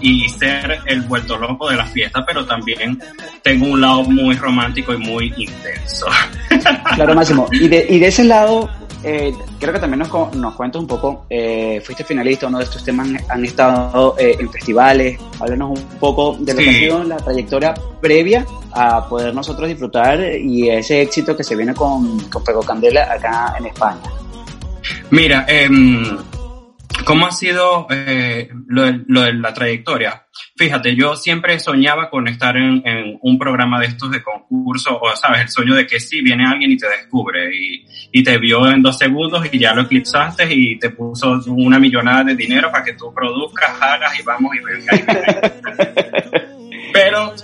y 0.00 0.28
ser 0.28 0.78
el 0.86 1.02
vuelto 1.02 1.36
loco 1.36 1.68
de 1.70 1.76
la 1.76 1.86
fiesta, 1.86 2.24
pero 2.26 2.44
también 2.44 3.00
tengo 3.42 3.66
un 3.66 3.80
lado 3.80 4.02
muy 4.04 4.34
romántico 4.36 4.94
y 4.94 4.98
muy 4.98 5.32
intenso. 5.36 6.06
Claro, 6.94 7.14
Máximo. 7.14 7.46
Y 7.52 7.68
de, 7.68 7.86
y 7.88 7.98
de 7.98 8.06
ese 8.06 8.24
lado, 8.24 8.70
eh, 9.04 9.32
creo 9.60 9.72
que 9.72 9.78
también 9.78 10.00
nos, 10.00 10.34
nos 10.34 10.54
cuentas 10.54 10.80
un 10.80 10.86
poco, 10.88 11.26
eh, 11.28 11.80
fuiste 11.84 12.02
finalista, 12.04 12.46
uno 12.46 12.58
de 12.58 12.64
estos 12.64 12.82
temas 12.82 13.08
han 13.28 13.44
estado 13.44 14.16
eh, 14.18 14.36
en 14.38 14.50
festivales, 14.50 15.18
háblanos 15.38 15.78
un 15.78 15.98
poco 15.98 16.36
de 16.40 16.54
lo 16.54 16.58
sí. 16.60 16.64
que 16.64 16.70
ha 16.70 16.78
sido 16.80 17.04
la 17.04 17.16
trayectoria 17.16 17.74
previa 18.00 18.46
a 18.72 19.06
poder 19.08 19.34
nosotros 19.34 19.68
disfrutar 19.68 20.20
y 20.36 20.68
ese 20.70 21.02
éxito 21.02 21.36
que 21.36 21.44
se 21.44 21.54
viene 21.54 21.74
con, 21.74 22.18
con 22.30 22.44
Fuego 22.44 22.62
Candela 22.62 23.12
acá 23.12 23.54
en 23.58 23.66
España. 23.66 24.00
Mira, 25.10 25.44
eh, 25.48 25.68
¿Cómo 27.06 27.26
ha 27.26 27.30
sido 27.30 27.86
eh, 27.88 28.48
lo, 28.66 28.82
de, 28.82 29.04
lo, 29.06 29.20
de, 29.20 29.32
la 29.34 29.54
trayectoria? 29.54 30.26
Fíjate, 30.56 30.96
yo 30.96 31.14
siempre 31.14 31.60
soñaba 31.60 32.10
con 32.10 32.26
estar 32.26 32.56
en, 32.56 32.82
un 33.22 33.38
programa 33.38 33.78
de 33.78 33.86
estos 33.86 34.10
de 34.10 34.24
concurso, 34.24 34.98
o 35.00 35.14
sabes, 35.14 35.42
el 35.42 35.48
sueño 35.48 35.76
de 35.76 35.86
que 35.86 36.00
sí, 36.00 36.20
viene 36.20 36.44
alguien 36.44 36.72
y 36.72 36.76
te 36.76 36.88
descubre 36.88 37.48
y, 37.54 37.86
y 38.10 38.24
te 38.24 38.38
vio 38.38 38.68
en 38.68 38.82
dos 38.82 38.98
segundos 38.98 39.46
y 39.52 39.56
ya 39.56 39.72
lo 39.72 39.82
eclipsaste 39.82 40.52
y 40.52 40.80
te 40.80 40.90
puso 40.90 41.40
una 41.46 41.78
millonada 41.78 42.24
de 42.24 42.34
dinero 42.34 42.72
para 42.72 42.82
que 42.82 42.94
tú 42.94 43.14
produzcas, 43.14 43.70
hagas 43.80 44.18
y 44.18 44.24
vamos 44.24 44.52
y 44.56 44.64
venga. 44.64 46.02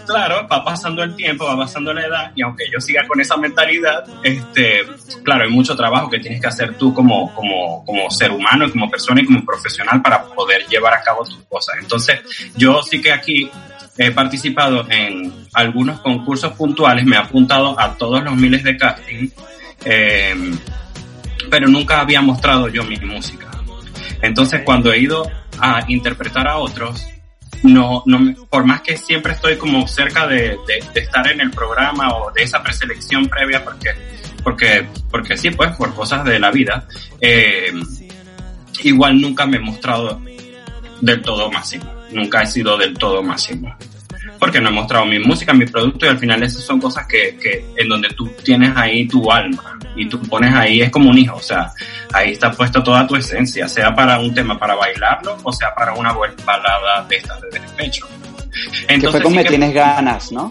Claro, 0.07 0.47
va 0.51 0.65
pasando 0.65 1.03
el 1.03 1.15
tiempo, 1.15 1.45
va 1.45 1.57
pasando 1.57 1.93
la 1.93 2.07
edad 2.07 2.33
y 2.35 2.43
aunque 2.43 2.65
yo 2.73 2.81
siga 2.81 3.07
con 3.07 3.21
esa 3.21 3.37
mentalidad, 3.37 4.05
este, 4.23 4.83
claro, 5.23 5.45
hay 5.45 5.51
mucho 5.51 5.77
trabajo 5.77 6.11
que 6.11 6.19
tienes 6.19 6.41
que 6.41 6.47
hacer 6.47 6.75
tú 6.77 6.93
como, 6.93 7.35
como, 7.35 7.85
como 7.85 8.11
ser 8.11 8.31
humano 8.31 8.67
y 8.67 8.71
como 8.71 8.91
persona 8.91 9.21
y 9.21 9.27
como 9.27 9.45
profesional 9.45 10.03
para 10.03 10.25
poder 10.25 10.67
llevar 10.67 10.95
a 10.95 11.03
cabo 11.03 11.25
tus 11.25 11.43
cosas. 11.49 11.77
Entonces, 11.81 12.21
yo 12.57 12.83
sí 12.83 13.01
que 13.01 13.13
aquí 13.13 13.51
he 13.99 14.11
participado 14.11 14.87
en 14.91 15.47
algunos 15.53 16.01
concursos 16.01 16.53
puntuales, 16.53 17.05
me 17.05 17.17
he 17.17 17.19
apuntado 17.19 17.79
a 17.79 17.95
todos 17.97 18.23
los 18.23 18.35
miles 18.35 18.63
de 18.65 18.77
casting, 18.77 19.29
eh, 19.85 20.35
pero 21.51 21.69
nunca 21.69 22.01
había 22.01 22.21
mostrado 22.23 22.69
yo 22.69 22.85
mi 22.85 22.97
música. 22.97 23.51
Entonces, 24.23 24.63
cuando 24.65 24.93
he 24.93 25.01
ido 25.01 25.31
a 25.59 25.85
interpretar 25.89 26.49
a 26.49 26.57
otros, 26.57 27.07
no, 27.63 28.03
no, 28.07 28.35
por 28.49 28.65
más 28.65 28.83
que 28.83 28.97
siempre 28.97 29.33
estoy 29.33 29.57
como 29.57 29.87
cerca 29.87 30.27
de, 30.27 30.59
de, 30.67 30.85
de, 30.93 31.01
estar 31.01 31.27
en 31.31 31.41
el 31.41 31.51
programa 31.51 32.15
o 32.17 32.33
de 32.33 32.43
esa 32.43 32.63
preselección 32.63 33.29
previa, 33.29 33.63
porque, 33.65 33.91
porque, 34.43 34.87
porque 35.11 35.37
sí, 35.37 35.51
pues, 35.51 35.77
por 35.77 35.95
cosas 35.95 36.25
de 36.25 36.39
la 36.39 36.51
vida, 36.51 36.87
eh, 37.21 37.73
igual 38.83 39.21
nunca 39.21 39.47
me 39.47 39.59
he 39.59 39.61
mostrado 39.61 40.21
del 41.01 41.23
todo 41.23 41.51
máximo. 41.51 41.85
Nunca 42.11 42.43
he 42.43 42.47
sido 42.47 42.77
del 42.77 42.95
todo 42.95 43.23
máximo. 43.23 43.75
Porque 44.39 44.61
no 44.61 44.69
he 44.69 44.73
mostrado 44.73 45.07
mi 45.07 45.19
música, 45.19 45.53
mi 45.53 45.67
producto 45.67 46.07
y 46.07 46.09
al 46.09 46.19
final 46.19 46.43
esas 46.43 46.63
son 46.63 46.81
cosas 46.81 47.07
que, 47.07 47.39
que 47.41 47.65
en 47.77 47.89
donde 47.89 48.09
tú 48.11 48.31
tienes 48.43 48.77
ahí 48.77 49.07
tu 49.07 49.31
alma 49.31 49.79
y 49.97 50.09
tú 50.09 50.21
pones 50.23 50.55
ahí, 50.55 50.83
es 50.83 50.91
como 50.91 51.11
un 51.11 51.19
hijo, 51.19 51.37
o 51.37 51.43
sea, 51.43 51.73
ahí 52.13 52.33
está 52.33 52.51
puesto 52.53 52.83
toda 52.83 53.07
tu 53.07 53.17
esencia, 53.17 53.69
sea 53.69 53.95
para 53.95 54.19
un 54.19 54.33
tema 54.35 54.59
para 54.59 54.75
bailarlo 54.75 55.37
o 55.43 55.53
sea 55.53 55.75
para 55.75 55.93
una 55.93 56.13
balada 56.13 57.05
de 57.09 57.17
estas 57.17 57.41
de 57.41 57.51
despecho. 57.51 58.07
Entonces, 58.89 59.01
que 59.01 59.11
fue 59.11 59.23
con 59.23 59.33
sí 59.33 59.37
Me 59.37 59.43
que, 59.45 59.49
Tienes 59.51 59.75
Ganas, 59.75 60.33
¿no? 60.33 60.51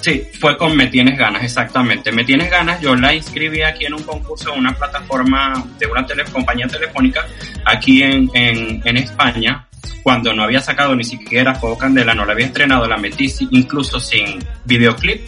Sí, 0.00 0.26
fue 0.40 0.56
con 0.56 0.76
Me 0.76 0.86
Tienes 0.86 1.18
Ganas, 1.18 1.42
exactamente. 1.42 2.10
Me 2.12 2.24
Tienes 2.24 2.50
Ganas, 2.50 2.80
yo 2.80 2.94
la 2.96 3.14
inscribí 3.14 3.62
aquí 3.62 3.84
en 3.84 3.94
un 3.94 4.02
concurso, 4.02 4.52
en 4.52 4.60
una 4.60 4.74
plataforma 4.74 5.64
de 5.78 5.86
una 5.86 6.06
tele, 6.06 6.24
compañía 6.24 6.66
telefónica 6.66 7.26
aquí 7.64 8.02
en, 8.02 8.30
en, 8.34 8.80
en 8.84 8.96
España, 8.96 9.66
cuando 10.02 10.32
no 10.32 10.44
había 10.44 10.60
sacado 10.60 10.94
ni 10.94 11.04
siquiera 11.04 11.54
Fuego 11.54 11.76
Candela, 11.76 12.14
no 12.14 12.24
la 12.24 12.32
había 12.32 12.46
estrenado, 12.46 12.86
la 12.86 12.96
metí 12.96 13.32
incluso 13.50 14.00
sin 14.00 14.38
videoclip 14.64 15.26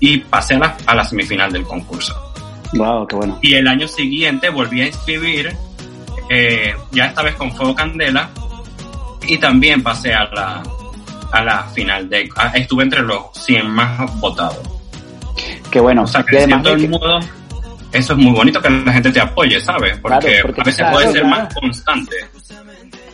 y 0.00 0.18
pasé 0.18 0.54
a 0.54 0.58
la, 0.58 0.76
a 0.86 0.94
la 0.94 1.04
semifinal 1.04 1.52
del 1.52 1.64
concurso. 1.64 2.33
Wow, 2.72 3.06
qué 3.06 3.16
bueno. 3.16 3.38
Y 3.42 3.54
el 3.54 3.68
año 3.68 3.86
siguiente 3.86 4.48
volví 4.48 4.80
a 4.80 4.86
inscribir, 4.86 5.54
eh, 6.30 6.74
ya 6.92 7.06
esta 7.06 7.22
vez 7.22 7.34
con 7.36 7.52
Fuego 7.52 7.74
Candela, 7.74 8.30
y 9.26 9.38
también 9.38 9.82
pasé 9.82 10.12
a 10.12 10.24
la, 10.24 10.62
a 11.32 11.44
la 11.44 11.64
final. 11.64 12.08
De, 12.08 12.28
a, 12.36 12.48
estuve 12.48 12.84
entre 12.84 13.02
los 13.02 13.26
100 13.32 13.70
más 13.70 14.20
votados. 14.20 14.58
Qué 15.70 15.80
bueno. 15.80 16.02
O 16.02 16.06
sea, 16.06 16.22
que 16.22 16.36
de 16.36 16.46
cierto 16.46 16.76
que... 16.76 16.88
modo, 16.88 17.20
eso 17.92 18.12
es 18.12 18.18
muy 18.18 18.32
bonito 18.32 18.60
que 18.60 18.70
la 18.70 18.92
gente 18.92 19.12
te 19.12 19.20
apoye, 19.20 19.60
¿sabes? 19.60 19.98
Porque, 19.98 20.18
claro, 20.18 20.42
porque 20.46 20.60
a 20.60 20.64
veces 20.64 20.80
claro, 20.80 20.94
puede 20.94 21.12
ser 21.12 21.22
claro. 21.22 21.36
más 21.36 21.54
constante 21.54 22.16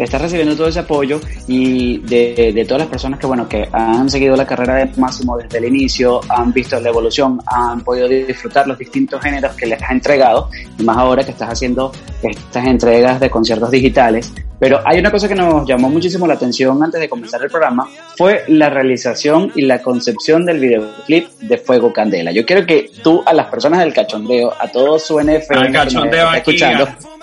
estás 0.04 0.23
recibiendo 0.23 0.57
todo 0.57 0.69
ese 0.69 0.80
apoyo 0.80 1.21
y 1.47 1.99
de, 1.99 2.52
de, 2.54 2.64
todas 2.64 2.80
las 2.83 2.88
personas 2.88 3.19
que 3.19 3.26
bueno 3.26 3.49
que 3.49 3.69
han 3.73 4.09
seguido 4.09 4.37
la 4.37 4.47
carrera 4.47 4.76
de 4.76 4.90
Máximo 4.97 5.37
desde 5.37 5.59
el 5.59 5.66
inicio, 5.66 6.21
han 6.28 6.52
visto 6.52 6.80
la 6.80 6.88
evolución, 6.88 7.40
han 7.47 7.83
podido 7.83 8.09
disfrutar 8.09 8.66
los 8.66 8.78
distintos 8.78 9.21
géneros 9.23 9.54
que 9.57 9.66
les 9.66 9.83
ha 9.83 9.92
entregado 9.92 10.50
y 10.78 10.83
más 10.83 10.97
ahora 10.97 11.25
que 11.25 11.33
estás 11.33 11.50
haciendo 11.50 11.92
estas 12.23 12.66
entregas 12.66 13.21
de 13.21 13.30
conciertos 13.30 13.71
digitales. 13.71 14.33
Pero 14.61 14.80
hay 14.85 14.99
una 14.99 15.11
cosa 15.11 15.26
que 15.26 15.35
nos 15.35 15.66
llamó 15.66 15.88
muchísimo 15.88 16.26
la 16.26 16.35
atención 16.35 16.83
antes 16.83 17.00
de 17.00 17.09
comenzar 17.09 17.42
el 17.42 17.49
programa, 17.49 17.88
fue 18.16 18.45
la 18.49 18.69
realización 18.69 19.50
y 19.54 19.62
la 19.62 19.80
concepción 19.80 20.45
del 20.45 20.61
videoclip 20.61 21.28
de 21.40 21.57
Fuego 21.57 21.92
Candela. 21.95 22.30
Yo 22.30 22.45
quiero 22.45 22.66
que 22.66 22.90
tú 23.02 23.23
a 23.25 23.33
las 23.33 23.47
personas 23.47 23.80
del 23.80 23.95
cachondeo, 23.95 24.52
a 24.61 24.69
todos 24.69 25.02
su 25.02 25.19
NF, 25.19 25.50
Al 25.50 25.73
cachondeo 25.73 26.28
aquí, 26.28 26.38
escuchando, 26.38 26.85
a 26.85 27.20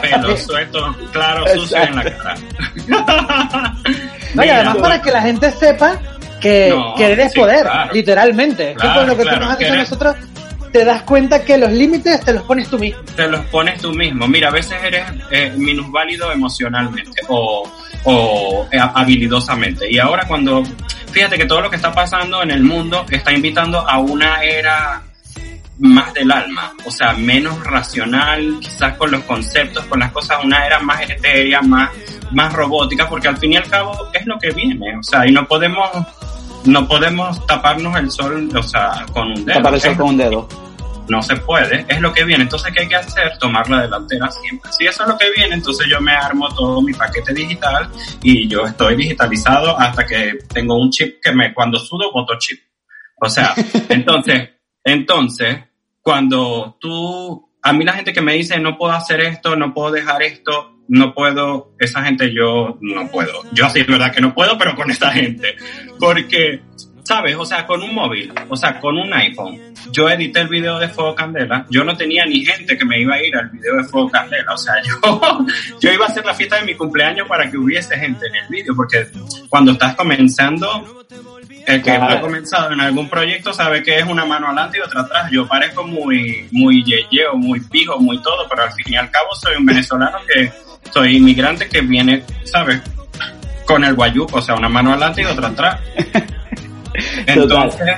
pelo 0.00 0.36
suelto, 0.36 0.96
claro, 1.12 1.46
sucio 1.54 1.82
en 1.82 1.96
la 1.96 2.04
cara. 2.04 2.34
no, 4.34 4.44
y 4.44 4.48
además 4.48 4.76
para 4.76 5.02
que 5.02 5.10
la 5.10 5.22
gente 5.22 5.50
sepa 5.52 5.98
que, 6.40 6.70
no, 6.70 6.94
que 6.94 7.12
eres 7.12 7.32
sí, 7.32 7.38
poder, 7.38 7.62
claro. 7.62 7.92
literalmente. 7.92 8.74
Claro, 8.74 8.92
que 8.92 8.98
con 8.98 9.06
lo 9.08 9.16
que 9.16 9.22
claro, 9.22 9.38
tú 9.38 9.44
nos 9.44 9.52
has 9.52 9.58
dicho 9.58 9.74
nosotros, 9.74 10.16
te 10.72 10.84
das 10.84 11.02
cuenta 11.02 11.44
que 11.44 11.56
los 11.56 11.70
límites 11.70 12.20
te 12.24 12.32
los 12.32 12.42
pones 12.42 12.68
tú 12.68 12.78
mismo. 12.78 13.00
Te 13.14 13.28
los 13.28 13.44
pones 13.46 13.80
tú 13.80 13.92
mismo. 13.92 14.26
Mira, 14.26 14.48
a 14.48 14.50
veces 14.50 14.76
eres 14.82 15.04
eh, 15.30 15.52
minusválido 15.56 16.32
emocionalmente 16.32 17.22
o, 17.28 17.70
o 18.04 18.68
eh, 18.70 18.78
habilidosamente. 18.78 19.90
Y 19.90 19.98
ahora 19.98 20.26
cuando, 20.26 20.64
fíjate 21.12 21.38
que 21.38 21.44
todo 21.44 21.60
lo 21.60 21.70
que 21.70 21.76
está 21.76 21.92
pasando 21.92 22.42
en 22.42 22.50
el 22.50 22.64
mundo 22.64 23.06
está 23.08 23.32
invitando 23.32 23.78
a 23.78 23.98
una 24.00 24.42
era 24.42 25.00
más 25.78 26.14
del 26.14 26.30
alma, 26.30 26.72
o 26.84 26.90
sea, 26.90 27.12
menos 27.14 27.62
racional, 27.64 28.58
quizás 28.60 28.96
con 28.96 29.10
los 29.10 29.22
conceptos, 29.24 29.84
con 29.86 30.00
las 30.00 30.12
cosas, 30.12 30.38
una 30.44 30.66
era 30.66 30.78
más 30.80 31.02
etérea, 31.08 31.60
más, 31.62 31.90
más 32.30 32.52
robótica, 32.52 33.08
porque 33.08 33.28
al 33.28 33.36
fin 33.36 33.52
y 33.52 33.56
al 33.56 33.68
cabo 33.68 34.08
es 34.12 34.24
lo 34.26 34.38
que 34.38 34.50
viene, 34.52 34.96
o 34.96 35.02
sea, 35.02 35.26
y 35.26 35.32
no 35.32 35.46
podemos, 35.46 35.88
no 36.64 36.86
podemos 36.86 37.44
taparnos 37.46 37.96
el 37.98 38.10
sol, 38.10 38.48
o 38.54 38.62
sea, 38.62 39.04
con 39.12 39.28
un 39.28 39.44
dedo. 39.44 39.56
Tapar 39.56 39.74
el 39.74 39.80
sol 39.80 39.96
con 39.96 40.08
un 40.10 40.16
dedo. 40.16 40.48
no 41.08 41.22
se 41.22 41.36
puede, 41.36 41.84
es 41.88 42.00
lo 42.00 42.12
que 42.12 42.24
viene. 42.24 42.44
Entonces, 42.44 42.72
¿qué 42.72 42.82
hay 42.82 42.88
que 42.88 42.96
hacer? 42.96 43.36
Tomar 43.38 43.68
la 43.68 43.82
delantera 43.82 44.30
siempre. 44.30 44.70
Si 44.72 44.86
eso 44.86 45.02
es 45.02 45.08
lo 45.08 45.18
que 45.18 45.26
viene, 45.36 45.56
entonces 45.56 45.86
yo 45.90 46.00
me 46.00 46.12
armo 46.12 46.48
todo 46.54 46.80
mi 46.80 46.94
paquete 46.94 47.34
digital 47.34 47.90
y 48.22 48.48
yo 48.48 48.64
estoy 48.64 48.96
digitalizado 48.96 49.78
hasta 49.78 50.06
que 50.06 50.38
tengo 50.52 50.76
un 50.78 50.90
chip 50.90 51.20
que 51.20 51.32
me, 51.32 51.52
cuando 51.52 51.78
sudo, 51.78 52.10
boto 52.12 52.38
chip. 52.38 52.60
O 53.20 53.28
sea, 53.28 53.54
entonces, 53.88 54.53
entonces, 54.84 55.64
cuando 56.02 56.76
tú, 56.78 57.50
a 57.62 57.72
mí 57.72 57.84
la 57.84 57.94
gente 57.94 58.12
que 58.12 58.20
me 58.20 58.34
dice, 58.34 58.60
no 58.60 58.76
puedo 58.76 58.92
hacer 58.92 59.22
esto, 59.22 59.56
no 59.56 59.72
puedo 59.72 59.90
dejar 59.90 60.22
esto, 60.22 60.74
no 60.88 61.14
puedo, 61.14 61.72
esa 61.78 62.02
gente 62.02 62.32
yo 62.32 62.76
no 62.82 63.10
puedo. 63.10 63.42
Yo 63.52 63.68
sí 63.70 63.80
es 63.80 63.86
verdad 63.86 64.12
que 64.12 64.20
no 64.20 64.34
puedo, 64.34 64.58
pero 64.58 64.74
con 64.74 64.90
esta 64.90 65.10
gente. 65.10 65.56
Porque, 65.98 66.60
¿sabes? 67.04 67.36
O 67.36 67.46
sea, 67.46 67.66
con 67.66 67.82
un 67.82 67.94
móvil, 67.94 68.32
o 68.48 68.56
sea, 68.56 68.78
con 68.78 68.98
un 68.98 69.12
iPhone. 69.14 69.58
Yo 69.92 70.10
edité 70.10 70.40
el 70.40 70.48
video 70.48 70.78
de 70.78 70.88
Fuego 70.88 71.14
Candela, 71.14 71.66
yo 71.70 71.84
no 71.84 71.96
tenía 71.96 72.26
ni 72.26 72.44
gente 72.44 72.76
que 72.76 72.84
me 72.84 73.00
iba 73.00 73.14
a 73.14 73.22
ir 73.22 73.34
al 73.34 73.48
video 73.48 73.76
de 73.76 73.84
Fuego 73.84 74.10
Candela. 74.10 74.52
O 74.52 74.58
sea, 74.58 74.74
yo, 74.82 75.46
yo 75.80 75.92
iba 75.92 76.04
a 76.04 76.08
hacer 76.08 76.24
la 76.24 76.34
fiesta 76.34 76.56
de 76.56 76.66
mi 76.66 76.74
cumpleaños 76.74 77.26
para 77.26 77.50
que 77.50 77.56
hubiese 77.56 77.96
gente 77.96 78.26
en 78.26 78.34
el 78.36 78.48
video, 78.48 78.74
porque 78.76 79.06
cuando 79.48 79.72
estás 79.72 79.94
comenzando, 79.94 81.06
el 81.66 81.82
que 81.82 81.90
ha 81.90 82.20
comenzado 82.20 82.72
en 82.72 82.80
algún 82.80 83.08
proyecto 83.08 83.52
sabe 83.52 83.82
que 83.82 83.98
es 83.98 84.04
una 84.04 84.24
mano 84.24 84.46
adelante 84.46 84.78
y 84.78 84.80
otra 84.80 85.02
atrás. 85.02 85.30
Yo 85.30 85.46
parezco 85.46 85.84
muy, 85.84 86.48
muy 86.52 86.84
yeyeo, 86.84 87.34
muy 87.36 87.60
pijo, 87.60 87.98
muy 87.98 88.20
todo, 88.22 88.46
pero 88.48 88.62
al 88.62 88.72
fin 88.72 88.92
y 88.92 88.96
al 88.96 89.10
cabo 89.10 89.28
soy 89.34 89.56
un 89.56 89.66
venezolano 89.66 90.18
que 90.32 90.52
soy 90.90 91.16
inmigrante 91.16 91.68
que 91.68 91.80
viene, 91.80 92.22
¿sabes? 92.44 92.80
Con 93.64 93.84
el 93.84 93.94
guayuco, 93.94 94.38
o 94.38 94.42
sea, 94.42 94.54
una 94.54 94.68
mano 94.68 94.90
adelante 94.90 95.22
y 95.22 95.24
otra 95.24 95.48
atrás. 95.48 95.80
Entonces, 97.26 97.96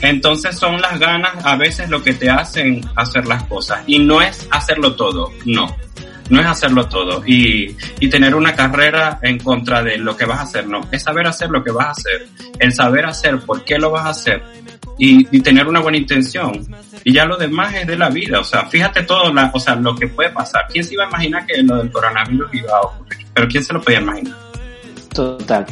entonces 0.00 0.58
son 0.58 0.80
las 0.80 0.98
ganas 0.98 1.46
a 1.46 1.54
veces 1.54 1.88
lo 1.88 2.02
que 2.02 2.14
te 2.14 2.28
hacen 2.28 2.80
hacer 2.96 3.26
las 3.26 3.44
cosas. 3.44 3.82
Y 3.86 4.00
no 4.00 4.20
es 4.20 4.48
hacerlo 4.50 4.96
todo, 4.96 5.30
no 5.44 5.74
no 6.30 6.40
es 6.40 6.46
hacerlo 6.46 6.88
todo 6.88 7.22
y, 7.26 7.76
y 8.00 8.08
tener 8.08 8.34
una 8.34 8.54
carrera 8.54 9.18
en 9.22 9.38
contra 9.38 9.82
de 9.82 9.98
lo 9.98 10.16
que 10.16 10.24
vas 10.24 10.40
a 10.40 10.42
hacer, 10.42 10.66
no, 10.66 10.80
es 10.90 11.02
saber 11.02 11.26
hacer 11.26 11.50
lo 11.50 11.62
que 11.62 11.70
vas 11.70 11.86
a 11.86 11.90
hacer, 11.90 12.28
el 12.58 12.72
saber 12.72 13.06
hacer 13.06 13.38
por 13.40 13.64
qué 13.64 13.78
lo 13.78 13.90
vas 13.90 14.06
a 14.06 14.10
hacer 14.10 14.42
y, 14.98 15.36
y 15.36 15.40
tener 15.40 15.66
una 15.66 15.80
buena 15.80 15.98
intención. 15.98 16.66
Y 17.02 17.12
ya 17.12 17.24
lo 17.26 17.36
demás 17.36 17.74
es 17.74 17.86
de 17.86 17.98
la 17.98 18.08
vida, 18.08 18.40
o 18.40 18.44
sea, 18.44 18.66
fíjate 18.66 19.02
todo, 19.02 19.32
la, 19.32 19.50
o 19.52 19.60
sea, 19.60 19.74
lo 19.74 19.94
que 19.94 20.08
puede 20.08 20.30
pasar. 20.30 20.66
¿Quién 20.72 20.84
se 20.84 20.94
iba 20.94 21.04
a 21.04 21.08
imaginar 21.08 21.46
que 21.46 21.62
lo 21.62 21.76
del 21.76 21.90
coronavirus 21.90 22.54
iba 22.54 22.76
a 22.76 22.80
ocurrir? 22.82 23.26
Pero 23.34 23.48
¿quién 23.48 23.64
se 23.64 23.72
lo 23.72 23.82
podía 23.82 24.00
imaginar? 24.00 24.34
Total, 25.12 25.66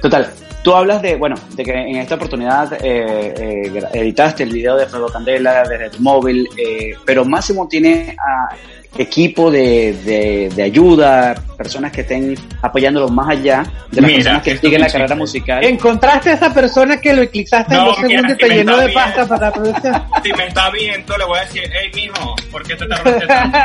total. 0.00 0.32
Tú 0.62 0.72
hablas 0.74 1.02
de, 1.02 1.16
bueno, 1.16 1.34
de 1.54 1.64
que 1.64 1.72
en 1.72 1.96
esta 1.96 2.14
oportunidad 2.14 2.72
eh, 2.74 3.34
eh, 3.36 3.82
editaste 3.94 4.44
el 4.44 4.52
video 4.52 4.76
de 4.76 4.86
Fredo 4.86 5.08
Candela 5.08 5.64
desde 5.68 5.90
tu 5.90 6.00
móvil, 6.00 6.48
eh, 6.56 6.96
pero 7.04 7.24
Máximo 7.24 7.66
tiene 7.68 8.16
a, 8.16 8.54
equipo 8.96 9.50
de, 9.50 9.94
de, 10.04 10.50
de, 10.54 10.62
ayuda, 10.62 11.34
personas 11.56 11.90
que 11.92 12.02
estén 12.02 12.34
apoyándolo 12.60 13.08
más 13.08 13.30
allá 13.30 13.64
de 13.90 14.00
las 14.02 14.10
personas 14.10 14.42
que 14.42 14.56
siguen 14.58 14.80
la 14.80 14.88
carrera 14.88 15.14
musical. 15.14 15.64
¿Encontraste 15.64 16.30
a 16.30 16.34
esa 16.34 16.52
persona 16.52 17.00
que 17.00 17.14
lo 17.14 17.22
eclipsaste 17.22 17.74
en 17.74 17.84
dos 17.84 17.96
segundos 17.96 18.32
y 18.32 18.36
te 18.36 18.48
llenó 18.48 18.76
de 18.76 18.88
pasta 18.90 19.26
para 19.26 19.52
producción? 19.52 20.02
Si 20.22 20.32
me 20.34 20.46
está 20.46 20.70
viendo, 20.70 21.16
le 21.16 21.24
voy 21.24 21.38
a 21.38 21.42
decir, 21.42 21.64
hey, 21.72 21.90
mijo, 21.94 22.36
¿por 22.50 22.62
qué 22.62 22.76
te 22.76 22.86
tardaste 22.86 23.26
tanto? 23.26 23.58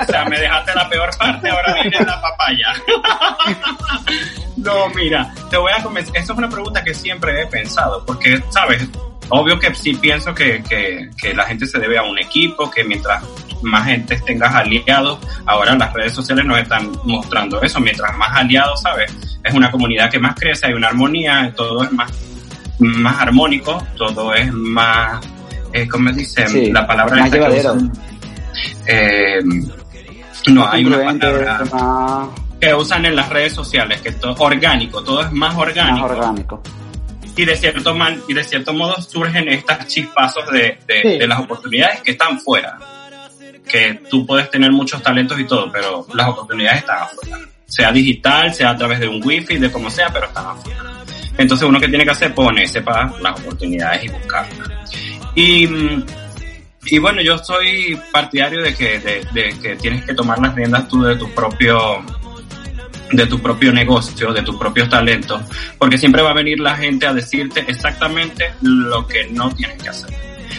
O 0.00 0.04
sea, 0.04 0.24
me 0.24 0.38
dejaste 0.38 0.74
la 0.74 0.88
peor 0.88 1.10
parte, 1.18 1.50
ahora 1.50 1.74
viene 1.74 1.98
la 1.98 2.20
papaya. 2.20 2.66
no, 4.56 4.88
mira, 4.94 5.30
te 5.50 5.56
voy 5.58 5.72
a 5.76 5.82
comenzar. 5.82 6.16
Esa 6.16 6.32
es 6.32 6.38
una 6.38 6.48
pregunta 6.48 6.82
que 6.82 6.94
siempre 6.94 7.42
he 7.42 7.46
pensado, 7.46 8.04
porque, 8.06 8.42
¿sabes? 8.50 8.88
Obvio 9.30 9.58
que 9.58 9.74
sí 9.74 9.94
pienso 9.94 10.34
que, 10.34 10.62
que, 10.62 11.10
que, 11.20 11.34
la 11.34 11.44
gente 11.44 11.66
se 11.66 11.78
debe 11.78 11.98
a 11.98 12.02
un 12.02 12.18
equipo, 12.18 12.70
que 12.70 12.82
mientras 12.82 13.22
más 13.62 13.84
gente 13.84 14.18
tengas 14.24 14.54
aliados, 14.54 15.18
ahora 15.44 15.74
las 15.74 15.92
redes 15.92 16.14
sociales 16.14 16.44
nos 16.46 16.58
están 16.58 16.90
mostrando 17.04 17.60
eso, 17.60 17.78
mientras 17.80 18.16
más 18.16 18.34
aliados, 18.34 18.80
¿sabes? 18.80 19.14
Es 19.44 19.52
una 19.52 19.70
comunidad 19.70 20.10
que 20.10 20.18
más 20.18 20.34
crece, 20.34 20.68
hay 20.68 20.72
una 20.72 20.88
armonía, 20.88 21.52
todo 21.54 21.84
es 21.84 21.92
más, 21.92 22.10
más 22.78 23.20
armónico, 23.20 23.84
todo 23.96 24.34
es 24.34 24.50
más, 24.52 25.20
eh, 25.72 25.86
¿cómo 25.88 26.10
dicen? 26.12 26.72
la 26.72 26.86
palabra 26.86 27.16
más 27.16 27.32
usan, 27.32 27.92
eh, 28.86 29.40
no, 30.46 30.66
hay 30.66 30.84
una 30.84 31.04
palabra 31.04 32.28
que 32.58 32.74
usan 32.74 33.04
en 33.04 33.14
las 33.14 33.28
redes 33.28 33.52
sociales, 33.52 34.00
que 34.00 34.08
es 34.08 34.18
todo 34.18 34.34
orgánico, 34.38 35.02
todo 35.02 35.20
es 35.20 35.32
más 35.32 35.54
orgánico. 35.54 36.08
Más 36.08 36.16
orgánico 36.16 36.62
y 37.38 37.44
de 37.44 37.56
cierto 37.56 37.94
man, 37.94 38.20
y 38.26 38.34
de 38.34 38.42
cierto 38.42 38.74
modo 38.74 39.00
surgen 39.00 39.48
estas 39.48 39.86
chispazos 39.86 40.50
de, 40.50 40.76
de, 40.88 41.02
sí. 41.02 41.18
de, 41.18 41.26
las 41.28 41.38
oportunidades 41.38 42.00
que 42.02 42.10
están 42.10 42.40
fuera. 42.40 42.76
Que 43.66 44.00
tú 44.10 44.26
puedes 44.26 44.50
tener 44.50 44.72
muchos 44.72 45.00
talentos 45.00 45.38
y 45.38 45.44
todo, 45.44 45.70
pero 45.70 46.04
las 46.14 46.28
oportunidades 46.28 46.80
están 46.80 47.02
afuera. 47.02 47.38
Sea 47.64 47.92
digital, 47.92 48.52
sea 48.52 48.70
a 48.70 48.76
través 48.76 48.98
de 48.98 49.06
un 49.06 49.24
wifi, 49.24 49.56
de 49.56 49.70
como 49.70 49.88
sea, 49.88 50.12
pero 50.12 50.26
están 50.26 50.46
afuera. 50.46 50.82
Entonces 51.36 51.68
uno 51.68 51.78
que 51.78 51.86
tiene 51.86 52.04
que 52.04 52.10
hacer, 52.10 52.34
ponerse 52.34 52.82
para 52.82 53.12
las 53.20 53.38
oportunidades 53.38 54.02
y 54.02 54.08
buscarlas. 54.08 54.90
Y, 55.36 55.68
y 56.86 56.98
bueno, 56.98 57.22
yo 57.22 57.38
soy 57.38 57.96
partidario 58.10 58.62
de 58.62 58.74
que, 58.74 58.98
de, 58.98 59.24
de 59.32 59.56
que 59.62 59.76
tienes 59.76 60.04
que 60.04 60.14
tomar 60.14 60.40
las 60.40 60.56
riendas 60.56 60.88
tú 60.88 61.02
de 61.02 61.14
tu 61.14 61.32
propio, 61.34 62.04
de 63.12 63.26
tu 63.26 63.40
propio 63.40 63.72
negocio, 63.72 64.32
de 64.32 64.42
tus 64.42 64.56
propios 64.56 64.88
talentos, 64.88 65.42
porque 65.78 65.98
siempre 65.98 66.22
va 66.22 66.30
a 66.30 66.34
venir 66.34 66.60
la 66.60 66.76
gente 66.76 67.06
a 67.06 67.12
decirte 67.12 67.64
exactamente 67.66 68.52
lo 68.62 69.06
que 69.06 69.28
no 69.30 69.50
tienes 69.54 69.82
que 69.82 69.88
hacer. 69.88 70.10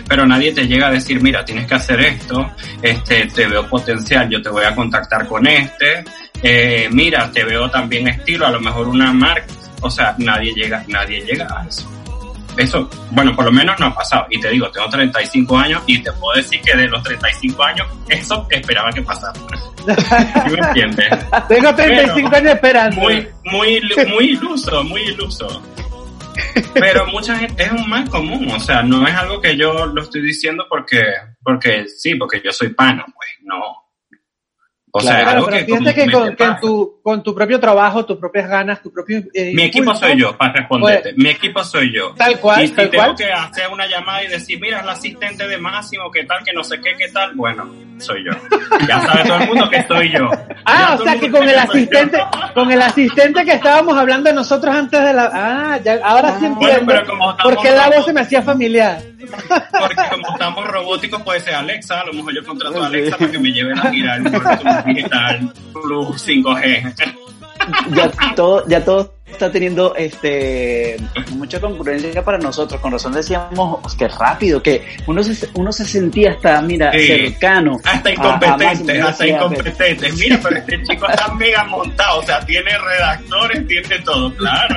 Pero 0.07 0.25
nadie 0.25 0.51
te 0.53 0.67
llega 0.67 0.87
a 0.87 0.91
decir, 0.91 1.21
mira, 1.21 1.45
tienes 1.45 1.67
que 1.67 1.75
hacer 1.75 1.99
esto, 2.01 2.51
este, 2.81 3.27
te 3.27 3.47
veo 3.47 3.67
potencial, 3.67 4.29
yo 4.29 4.41
te 4.41 4.49
voy 4.49 4.65
a 4.65 4.73
contactar 4.73 5.27
con 5.27 5.45
este, 5.45 6.03
eh, 6.41 6.89
mira, 6.91 7.29
te 7.31 7.43
veo 7.43 7.69
también 7.69 8.07
estilo, 8.07 8.47
a 8.47 8.51
lo 8.51 8.59
mejor 8.59 8.87
una 8.87 9.13
marca, 9.13 9.53
o 9.81 9.89
sea, 9.89 10.15
nadie 10.17 10.53
llega, 10.53 10.83
nadie 10.87 11.21
llega 11.21 11.45
a 11.45 11.67
eso. 11.67 11.98
Eso, 12.59 12.89
bueno, 13.11 13.33
por 13.33 13.45
lo 13.45 13.53
menos 13.53 13.79
no 13.79 13.85
ha 13.85 13.95
pasado. 13.95 14.27
Y 14.29 14.37
te 14.37 14.49
digo, 14.49 14.69
tengo 14.69 14.89
35 14.89 15.57
años 15.57 15.81
y 15.87 16.03
te 16.03 16.11
puedo 16.11 16.35
decir 16.35 16.59
que 16.59 16.75
de 16.75 16.89
los 16.89 17.01
35 17.03 17.63
años, 17.63 17.87
eso 18.09 18.45
esperaba 18.49 18.91
que 18.91 19.01
pasara. 19.01 19.33
¿Sí 20.45 20.51
me 20.51 20.67
entiendes? 20.67 21.07
Tengo 21.47 21.73
35 21.73 22.29
Pero, 22.29 22.35
años 22.35 22.53
esperando. 22.53 22.99
Muy, 22.99 23.27
muy, 23.45 23.81
muy 24.09 24.25
iluso, 24.25 24.83
muy 24.83 25.01
iluso. 25.03 25.63
Pero 26.73 27.07
mucha 27.07 27.37
gente, 27.37 27.63
es 27.63 27.71
un 27.71 27.89
mal 27.89 28.09
común, 28.09 28.51
o 28.51 28.59
sea, 28.59 28.83
no 28.83 29.07
es 29.07 29.15
algo 29.15 29.39
que 29.39 29.55
yo 29.55 29.85
lo 29.85 30.01
estoy 30.01 30.21
diciendo 30.21 30.65
porque, 30.69 31.01
porque 31.41 31.85
sí, 31.87 32.15
porque 32.15 32.41
yo 32.43 32.51
soy 32.51 32.73
pana, 32.73 33.05
pues, 33.05 33.29
no. 33.43 33.88
O 34.91 34.99
claro, 34.99 35.19
sea, 35.19 35.29
algo 35.31 35.45
pero 35.45 35.57
que 35.57 35.65
fíjate 35.65 35.93
que, 35.93 36.11
con, 36.11 36.35
que 36.35 36.43
en 36.43 36.59
tu, 36.59 36.99
con 37.03 37.21
tu 37.23 37.35
propio 37.35 37.59
trabajo, 37.59 38.05
tus 38.05 38.17
propias 38.17 38.49
ganas, 38.49 38.81
tu 38.81 38.91
propio... 38.91 39.21
Eh, 39.33 39.51
mi 39.53 39.63
equipo 39.63 39.93
soy 39.93 40.19
yo, 40.19 40.35
para 40.35 40.53
responderte. 40.53 41.01
Pues, 41.01 41.13
Pues, 41.13 41.17
mi 41.23 41.29
equipo 41.29 41.63
soy 41.63 41.93
yo. 41.95 42.13
Tal 42.15 42.39
cual, 42.39 42.63
Y 42.63 42.67
si 42.69 42.73
tal 42.73 42.89
tengo 42.89 43.03
cual. 43.03 43.15
que 43.15 43.31
hacer 43.31 43.67
una 43.71 43.85
llamada 43.87 44.23
y 44.23 44.27
decir, 44.29 44.59
mira, 44.59 44.79
es 44.79 44.85
la 44.87 44.93
asistente 44.93 45.47
de 45.47 45.57
Máximo, 45.59 46.09
qué 46.11 46.23
tal, 46.23 46.43
que 46.43 46.53
no 46.53 46.63
sé 46.63 46.81
qué, 46.81 46.95
qué 46.97 47.07
tal, 47.09 47.35
bueno, 47.35 47.69
soy 47.99 48.23
yo. 48.25 48.31
Ya 48.87 48.99
sabe 49.01 49.23
todo 49.25 49.37
el 49.41 49.47
mundo 49.47 49.69
que 49.69 49.83
soy 49.87 50.11
yo. 50.11 50.29
Ah, 50.65 50.95
Ya 50.95 50.95
o 50.95 51.03
sea 51.03 51.19
que 51.19 51.29
con 51.31 51.43
el 51.47 51.53
yo. 51.55 51.59
asistente, 51.61 52.17
con 52.55 52.71
el 52.71 52.81
asistente 52.81 53.45
que 53.45 53.51
estábamos 53.53 53.95
hablando 53.95 54.33
nosotros 54.33 54.73
antes 54.75 54.99
de 55.03 55.13
la... 55.13 55.29
Ah, 55.31 55.77
ya, 55.83 55.99
ahora 56.03 56.39
sí 56.39 56.45
entiendo. 56.45 56.85
Bueno, 56.85 56.85
pero 56.87 57.05
como 57.05 57.29
estamos 57.31 57.53
¿Por 57.53 57.63
qué 57.63 57.71
la 57.71 57.89
voz 57.89 58.05
se 58.05 58.13
me 58.13 58.21
hacía 58.21 58.41
familiar? 58.41 59.01
Porque 59.29 60.01
como 60.09 60.33
estamos 60.33 60.67
robóticos, 60.67 61.21
puede 61.21 61.39
ser 61.39 61.55
Alexa. 61.55 62.01
A 62.01 62.05
lo 62.05 62.13
mejor 62.13 62.33
yo 62.33 62.45
contrato 62.45 62.81
a 62.83 62.87
Alexa 62.87 63.17
para 63.17 63.31
que 63.31 63.39
me 63.39 63.51
lleve 63.51 63.75
la 63.75 63.91
gira 63.91 64.13
al 64.15 64.23
Plus 64.23 64.85
digital 64.85 65.53
Plus 65.73 66.27
5G. 66.27 66.93
ya 67.91 68.11
todo, 68.35 68.67
ya 68.67 68.83
todo 68.83 69.18
está 69.31 69.51
teniendo 69.51 69.95
este 69.95 70.97
mucha 71.35 71.59
concurrencia 71.59 72.23
para 72.23 72.37
nosotros. 72.37 72.79
Con 72.81 72.91
razón 72.91 73.13
decíamos 73.13 73.79
que 73.95 74.07
rápido, 74.07 74.61
que 74.61 74.85
uno 75.07 75.23
se, 75.23 75.49
uno 75.55 75.71
se 75.71 75.85
sentía 75.85 76.31
hasta, 76.31 76.61
mira, 76.61 76.91
Sí. 76.91 77.07
cercano. 77.07 77.77
Hasta 77.83 78.09
a- 78.09 78.11
a 78.11 78.15
incompetente, 78.15 79.01
hasta 79.01 79.27
incompetente. 79.27 80.11
Mira, 80.13 80.39
pero 80.41 80.57
este 80.57 80.83
chico 80.83 81.07
está 81.09 81.33
mega 81.35 81.63
montado, 81.65 82.19
o 82.19 82.23
sea, 82.23 82.39
tiene 82.45 82.71
redactores, 82.77 83.67
tiene 83.67 83.99
todo, 83.99 84.33
claro. 84.35 84.75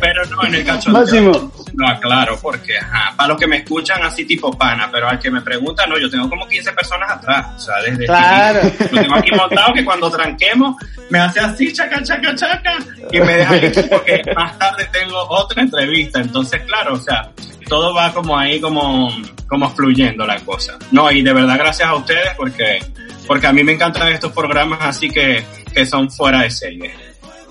Pero 0.00 0.24
no, 0.26 0.44
en 0.44 0.54
el 0.54 0.64
cachondeo. 0.64 1.00
Máximo. 1.02 1.52
No 1.74 1.88
aclaro, 1.88 2.38
porque, 2.42 2.76
ajá, 2.76 3.14
para 3.16 3.28
los 3.28 3.38
que 3.38 3.46
me 3.46 3.58
escuchan 3.58 4.02
así 4.02 4.24
tipo 4.24 4.50
pana, 4.56 4.88
pero 4.92 5.08
al 5.08 5.18
que 5.18 5.30
me 5.30 5.40
pregunta, 5.40 5.86
no, 5.86 5.98
yo 5.98 6.10
tengo 6.10 6.28
como 6.28 6.46
15 6.48 6.72
personas 6.72 7.10
atrás, 7.10 7.46
o 7.56 7.58
sea, 7.60 7.74
desde 7.86 8.06
Claro. 8.06 8.60
chiquito. 8.62 8.84
Lo 8.96 9.02
tengo 9.02 9.14
aquí 9.16 9.30
montado 9.32 9.72
que 9.74 9.84
cuando 9.84 10.10
tranquemos 10.10 10.76
me 11.10 11.18
hace 11.20 11.40
así, 11.40 11.72
chaca, 11.72 12.02
chaca, 12.02 12.34
chaca, 12.34 12.74
y 13.12 13.20
me 13.20 13.29
deja 13.36 13.54
ahí 13.54 13.72
porque 13.90 14.22
más 14.34 14.58
tarde 14.58 14.88
tengo 14.92 15.18
otra 15.28 15.62
entrevista. 15.62 16.20
Entonces, 16.20 16.62
claro, 16.62 16.94
o 16.94 16.98
sea, 16.98 17.30
todo 17.68 17.94
va 17.94 18.12
como 18.12 18.36
ahí, 18.36 18.60
como, 18.60 19.10
como 19.46 19.70
fluyendo 19.70 20.26
la 20.26 20.38
cosa. 20.40 20.78
No, 20.90 21.10
y 21.10 21.22
de 21.22 21.32
verdad 21.32 21.56
gracias 21.58 21.88
a 21.88 21.94
ustedes 21.94 22.34
porque, 22.36 22.80
porque 23.26 23.46
a 23.46 23.52
mí 23.52 23.62
me 23.62 23.72
encantan 23.72 24.08
estos 24.08 24.32
programas 24.32 24.80
así 24.82 25.10
que, 25.10 25.44
que 25.72 25.86
son 25.86 26.10
fuera 26.10 26.42
de 26.42 26.50
serie, 26.50 26.94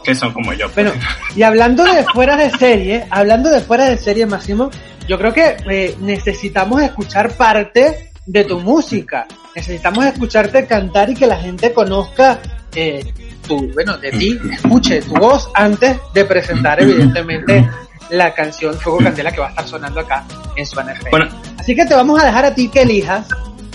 que 0.04 0.14
son 0.16 0.34
como 0.34 0.54
yo. 0.54 0.70
pues. 0.70 0.88
Bueno, 0.88 1.02
y 1.36 1.44
hablando 1.44 1.84
de 1.84 2.04
fuera 2.04 2.36
de 2.36 2.50
serie, 2.52 3.06
hablando 3.10 3.50
de 3.50 3.62
fuera 3.62 3.86
de 3.86 3.98
serie, 3.98 4.26
Máximo, 4.26 4.70
yo 5.08 5.18
creo 5.18 5.34
que 5.34 5.58
eh, 5.70 5.96
necesitamos 6.00 6.82
escuchar 6.82 7.32
parte 7.32 8.09
de 8.30 8.44
tu 8.44 8.60
música. 8.60 9.28
Necesitamos 9.56 10.06
escucharte 10.06 10.68
cantar 10.68 11.10
y 11.10 11.16
que 11.16 11.26
la 11.26 11.38
gente 11.38 11.74
conozca 11.74 12.40
eh, 12.76 13.12
tu, 13.48 13.72
bueno, 13.74 13.98
de 13.98 14.12
ti, 14.12 14.40
escuche 14.52 15.02
tu 15.02 15.16
voz 15.16 15.50
antes 15.56 15.98
de 16.14 16.26
presentar, 16.26 16.82
evidentemente, 16.82 17.68
la 18.12 18.34
canción 18.34 18.76
Fuego 18.76 19.00
Candela 19.00 19.32
que 19.32 19.42
va 19.42 19.48
a 19.48 19.50
estar 19.50 19.68
sonando 19.68 20.00
acá 20.00 20.26
en 20.56 20.66
su 20.66 20.80
Bueno. 21.10 21.28
Así 21.58 21.76
que 21.76 21.86
te 21.86 21.96
vamos 21.96 22.22
a 22.22 22.26
dejar 22.26 22.46
a 22.46 22.54
ti 22.54 22.70
que 22.70 22.84
elijas 22.84 23.28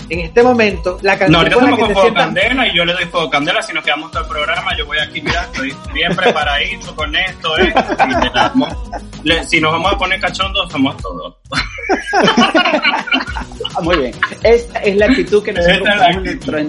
en 0.09 0.19
este 0.19 0.43
momento 0.43 0.97
la 1.01 1.17
canción. 1.17 1.31
No, 1.31 1.37
ahorita 1.39 1.55
estamos 1.55 1.79
con 1.79 1.93
Fuego 1.93 2.13
Candela 2.13 2.67
y 2.67 2.75
yo 2.75 2.85
le 2.85 2.93
doy 2.93 3.05
Fuego 3.05 3.29
Candela. 3.29 3.61
Si 3.61 3.73
nos 3.73 3.83
quedamos 3.83 4.11
todo 4.11 4.23
el 4.23 4.29
programa, 4.29 4.77
yo 4.77 4.85
voy 4.85 4.97
aquí, 4.99 5.21
mira, 5.21 5.43
estoy 5.43 5.75
bien 5.93 6.15
preparadito 6.15 6.95
con 6.95 7.15
esto, 7.15 7.57
¿eh? 7.59 7.73
Y 9.23 9.31
si 9.45 9.59
nos 9.59 9.71
vamos 9.71 9.93
a 9.93 9.97
poner 9.97 10.19
cachondos, 10.19 10.71
somos 10.71 10.95
todos. 10.97 11.35
Muy 13.81 13.97
bien. 13.97 14.13
Esta 14.43 14.79
es 14.79 14.95
la 14.95 15.05
actitud 15.07 15.43
que 15.43 15.53
nosotros 15.53 15.95
en 16.09 16.23
nuestro 16.23 16.59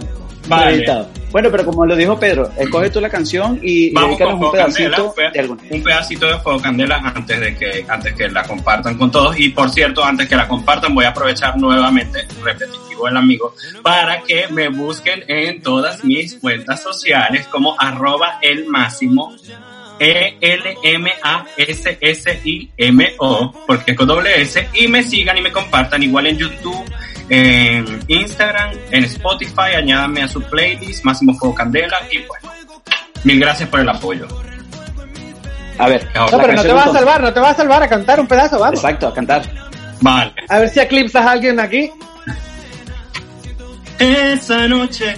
Vale. 0.49 0.85
Bueno, 1.33 1.51
pero 1.51 1.65
como 1.65 1.85
lo 1.85 1.97
dijo 1.97 2.19
Pedro, 2.19 2.51
escoge 2.57 2.91
tú 2.91 3.01
la 3.01 3.11
canción 3.11 3.59
y 3.63 3.93
Vamos 3.93 4.19
con 4.19 4.35
un 4.35 4.53
pedacito 4.53 5.15
de 5.17 5.49
Un 5.71 5.83
pedacito 5.83 6.27
de 6.27 6.39
Fuego 6.39 6.61
Candela 6.61 6.97
antes 7.15 7.41
de 7.41 7.57
que 7.57 7.85
antes 7.89 8.15
que 8.15 8.29
la 8.29 8.43
compartan 8.45 8.97
con 8.97 9.11
todos. 9.11 9.39
Y 9.39 9.51
por 9.51 9.71
cierto, 9.71 10.05
antes 10.05 10.29
que 10.29 10.37
la 10.37 10.49
compartan, 10.49 10.95
voy 10.95 11.05
a 11.05 11.09
aprovechar 11.09 11.57
nuevamente, 11.59 12.27
repetitivo 12.97 13.09
el 13.09 13.17
amigo, 13.17 13.55
para 13.83 14.23
que 14.23 14.49
me 14.49 14.69
busquen 14.69 15.25
en 15.29 15.63
todas 15.63 16.05
mis 16.05 16.35
cuentas 16.37 16.83
sociales 16.83 17.47
como 17.49 17.75
arroba 17.79 18.39
el 18.43 18.67
máximo 18.67 19.35
E-L-M-A-S-S-I-M-O, 19.99 20.35
porque 23.67 23.93
es 23.93 23.97
con 23.97 24.07
doble 24.07 24.43
S, 24.43 24.69
y 24.75 24.89
me 24.89 25.03
sigan 25.03 25.39
y 25.39 25.41
me 25.41 25.51
compartan 25.53 26.03
igual 26.03 26.27
en 26.27 26.37
YouTube, 26.37 26.85
en 27.29 28.01
Instagram, 28.09 28.73
en 28.91 29.05
Spotify, 29.05 29.75
añádanme 29.77 30.23
a 30.23 30.29
su 30.29 30.43
playlist, 30.43 31.05
Máximo 31.05 31.35
Fuego 31.35 31.55
Candela, 31.55 31.99
y 32.11 32.19
bueno, 32.19 32.51
mil 33.25 33.41
gracias 33.41 33.69
por 33.69 33.81
el 33.81 33.89
apoyo. 33.89 34.29
A 35.79 35.89
ver, 35.89 36.09
no, 36.15 36.27
pero 36.27 36.55
no 36.55 36.63
te 36.63 36.73
vas 36.73 36.87
a 36.89 36.93
salvar, 36.93 37.21
no 37.23 37.33
te 37.33 37.41
vas 37.41 37.53
a 37.53 37.57
salvar 37.57 37.83
a 37.83 37.89
cantar 37.89 38.21
un 38.21 38.27
pedazo, 38.27 38.59
vamos. 38.59 38.79
Exacto, 38.79 39.09
a 39.09 39.15
cantar. 39.15 39.43
Vale. 40.01 40.33
A 40.49 40.59
ver 40.59 40.69
si 40.71 40.81
eclipsas 40.81 41.25
a 41.25 41.33
alguien 41.33 41.59
aquí. 41.61 41.91
Esa 43.99 44.69
noche, 44.69 45.17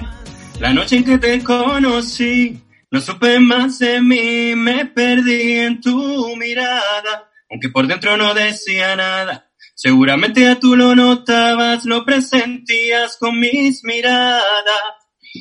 la 0.61 0.73
noche 0.73 0.97
en 0.97 1.05
que 1.05 1.19
te 1.19 1.43
conocí, 1.43 2.63
no 2.93 3.01
supe 3.01 3.41
más 3.41 3.81
de 3.81 4.01
mí, 4.01 4.55
me 4.55 4.87
perdí 4.87 5.59
en 5.59 5.81
tu 5.81 6.37
mirada, 6.37 7.29
aunque 7.51 7.71
por 7.71 7.89
dentro 7.89 8.17
no 8.17 8.35
decía 8.35 8.95
nada. 8.95 9.51
Seguramente 9.75 10.55
tú 10.57 10.77
lo 10.77 10.95
notabas, 10.95 11.85
lo 11.87 12.05
presentías 12.05 13.17
con 13.17 13.41
mis 13.41 13.83
miradas. 13.83 14.43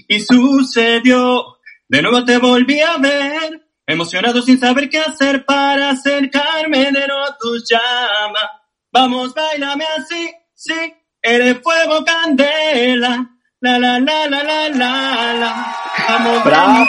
Y 0.08 0.19
sucedió, 0.19 1.58
de 1.88 2.02
nuevo 2.02 2.26
te 2.26 2.39
volví 2.39 2.80
a 2.80 2.97
ver, 2.97 3.67
emocionado 3.86 4.41
sin 4.41 4.60
saber 4.60 4.89
qué 4.89 5.00
hacer 5.00 5.45
para 5.45 5.91
acercarme 5.91 6.91
de 6.91 7.08
nuevo 7.08 7.23
a 7.23 7.38
tus 7.38 7.69
llamas. 7.69 8.50
Vamos, 8.91 9.34
bailame 9.36 9.86
así, 9.95 10.32
sí, 10.56 10.93
eres 11.21 11.58
fuego 11.62 12.03
candela. 12.06 13.30
La 13.60 13.80
la 13.80 13.99
la 13.99 14.27
la 14.27 14.43
la 14.43 14.69
la 14.69 15.34
la. 15.34 15.75
Vamos, 16.08 16.43
Bravo. 16.43 16.88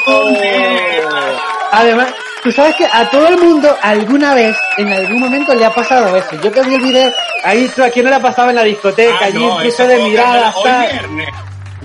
Además, 1.73 2.15
tú 2.43 2.53
sabes 2.53 2.77
que 2.77 2.87
a 2.87 3.09
todo 3.11 3.27
el 3.29 3.39
mundo 3.39 3.75
alguna 3.83 4.35
vez, 4.35 4.57
en 4.77 4.93
algún 4.93 5.21
momento 5.21 5.55
le 5.55 5.65
ha 5.65 5.75
pasado 5.75 6.15
eso. 6.17 6.41
Yo 6.43 6.53
que 6.53 6.63
vi 6.63 6.75
el 6.75 6.83
video, 6.83 7.13
ahí 7.43 7.71
tú, 7.75 7.83
¿a 7.83 7.89
quién 7.89 8.05
no 8.05 8.11
le 8.11 8.17
ha 8.17 8.21
pasado 8.21 8.51
en 8.51 8.57
la 8.57 8.65
discoteca? 8.65 9.17
Ah, 9.21 9.25
allí 9.25 9.39
no, 9.39 9.59
de 9.59 9.99
mirada. 10.05 10.55
Hoy 10.57 10.71
viernes. 10.91 11.29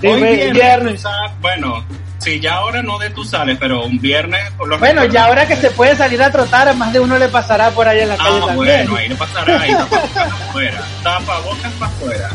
hoy 0.02 0.52
viernes. 0.52 1.04
bueno, 1.40 1.84
sí, 2.24 2.40
ya 2.40 2.54
ahora 2.54 2.82
no 2.82 2.98
de 2.98 3.10
tú 3.10 3.22
sales, 3.24 3.58
pero 3.60 3.84
un 3.84 4.00
viernes. 4.00 4.40
bueno, 4.78 5.04
ya 5.04 5.26
ahora 5.26 5.46
que 5.46 5.56
se 5.56 5.70
puede 5.70 5.94
salir 5.94 6.22
a 6.22 6.32
trotar, 6.32 6.68
a 6.68 6.72
más 6.72 6.92
de 6.92 7.00
uno 7.00 7.18
le 7.18 7.28
pasará 7.28 7.70
por 7.70 7.86
ahí 7.86 8.00
en 8.00 8.08
la 8.08 8.16
calle 8.16 8.40
ah, 8.42 8.46
también. 8.46 8.86
bueno, 8.86 8.96
ahí 8.96 9.08
le 9.08 9.14
pasará, 9.14 9.60
ahí 9.60 9.74
para 9.90 10.02
afuera. 10.24 10.82
Tapabocas 11.02 11.72
para 11.74 11.92
afuera. 11.92 12.30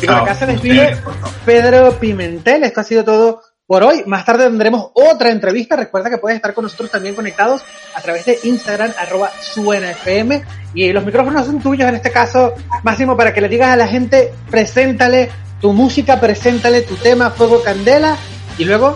Y 0.00 0.06
por 0.06 0.14
acá 0.16 0.34
se 0.34 0.46
despide 0.46 0.96
Pedro 1.44 1.98
Pimentel. 1.98 2.64
Esto 2.64 2.80
ha 2.80 2.84
sido 2.84 3.04
todo 3.04 3.42
por 3.72 3.84
hoy. 3.84 4.02
Más 4.04 4.26
tarde 4.26 4.44
tendremos 4.44 4.90
otra 4.92 5.30
entrevista. 5.30 5.76
Recuerda 5.76 6.10
que 6.10 6.18
puedes 6.18 6.36
estar 6.36 6.52
con 6.52 6.64
nosotros 6.64 6.90
también 6.90 7.14
conectados 7.14 7.64
a 7.94 8.02
través 8.02 8.26
de 8.26 8.38
Instagram, 8.42 8.92
arroba 8.98 9.30
suenafm. 9.40 10.42
Y 10.74 10.92
los 10.92 11.02
micrófonos 11.02 11.46
son 11.46 11.58
tuyos 11.58 11.88
en 11.88 11.94
este 11.94 12.10
caso, 12.10 12.52
Máximo, 12.82 13.16
para 13.16 13.32
que 13.32 13.40
le 13.40 13.48
digas 13.48 13.70
a 13.70 13.76
la 13.76 13.88
gente, 13.88 14.30
preséntale 14.50 15.30
tu 15.58 15.72
música, 15.72 16.20
preséntale 16.20 16.82
tu 16.82 16.96
tema, 16.96 17.30
Fuego 17.30 17.62
Candela. 17.62 18.18
Y 18.58 18.66
luego 18.66 18.94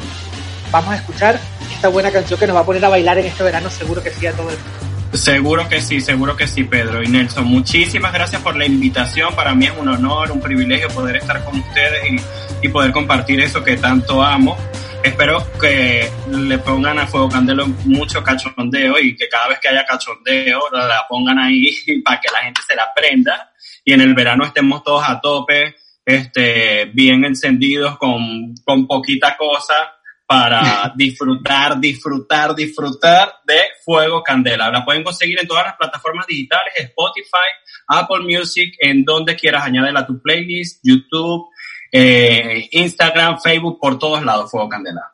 vamos 0.70 0.92
a 0.92 0.96
escuchar 0.96 1.40
esta 1.72 1.88
buena 1.88 2.10
canción 2.10 2.38
que 2.38 2.46
nos 2.46 2.56
va 2.56 2.60
a 2.60 2.66
poner 2.66 2.84
a 2.84 2.90
bailar 2.90 3.16
en 3.16 3.24
este 3.24 3.44
verano, 3.44 3.70
seguro 3.70 4.02
que 4.02 4.10
sí 4.10 4.26
a 4.26 4.32
todo 4.32 4.50
el 4.50 4.58
mundo. 4.58 4.85
Seguro 5.12 5.68
que 5.68 5.80
sí, 5.80 6.00
seguro 6.00 6.36
que 6.36 6.46
sí, 6.46 6.64
Pedro 6.64 7.02
y 7.02 7.08
Nelson. 7.08 7.46
Muchísimas 7.46 8.12
gracias 8.12 8.42
por 8.42 8.56
la 8.56 8.66
invitación. 8.66 9.34
Para 9.34 9.54
mí 9.54 9.66
es 9.66 9.72
un 9.78 9.88
honor, 9.88 10.30
un 10.30 10.40
privilegio 10.40 10.88
poder 10.88 11.16
estar 11.16 11.44
con 11.44 11.58
ustedes 11.58 12.22
y, 12.62 12.68
poder 12.68 12.90
compartir 12.90 13.40
eso 13.40 13.62
que 13.62 13.76
tanto 13.76 14.22
amo. 14.22 14.56
Espero 15.02 15.40
que 15.60 16.10
le 16.28 16.58
pongan 16.58 16.98
a 16.98 17.06
Fuego 17.06 17.28
Candelo 17.28 17.66
mucho 17.84 18.22
cachondeo 18.24 18.98
y 18.98 19.14
que 19.14 19.28
cada 19.28 19.48
vez 19.48 19.60
que 19.60 19.68
haya 19.68 19.84
cachondeo 19.86 20.60
la 20.72 21.06
pongan 21.08 21.38
ahí 21.38 21.70
para 22.04 22.20
que 22.20 22.28
la 22.32 22.40
gente 22.40 22.60
se 22.66 22.74
la 22.74 22.92
prenda 22.94 23.52
y 23.84 23.92
en 23.92 24.00
el 24.00 24.14
verano 24.14 24.44
estemos 24.44 24.82
todos 24.82 25.04
a 25.08 25.20
tope, 25.20 25.76
este, 26.04 26.86
bien 26.86 27.24
encendidos 27.24 27.96
con, 27.98 28.52
con 28.64 28.86
poquita 28.88 29.36
cosa 29.36 29.95
para 30.26 30.92
disfrutar, 30.96 31.78
disfrutar, 31.78 32.54
disfrutar 32.54 33.32
de 33.44 33.60
Fuego 33.84 34.22
Candela. 34.22 34.70
La 34.70 34.84
pueden 34.84 35.04
conseguir 35.04 35.38
en 35.40 35.46
todas 35.46 35.64
las 35.64 35.76
plataformas 35.76 36.26
digitales, 36.26 36.72
Spotify, 36.76 37.46
Apple 37.86 38.24
Music, 38.24 38.74
en 38.80 39.04
donde 39.04 39.36
quieras 39.36 39.64
añadirla 39.64 40.00
a 40.00 40.06
tu 40.06 40.20
playlist, 40.20 40.80
YouTube, 40.82 41.48
eh, 41.92 42.68
Instagram, 42.72 43.38
Facebook, 43.40 43.78
por 43.80 43.98
todos 43.98 44.24
lados, 44.24 44.50
Fuego 44.50 44.68
Candela. 44.68 45.12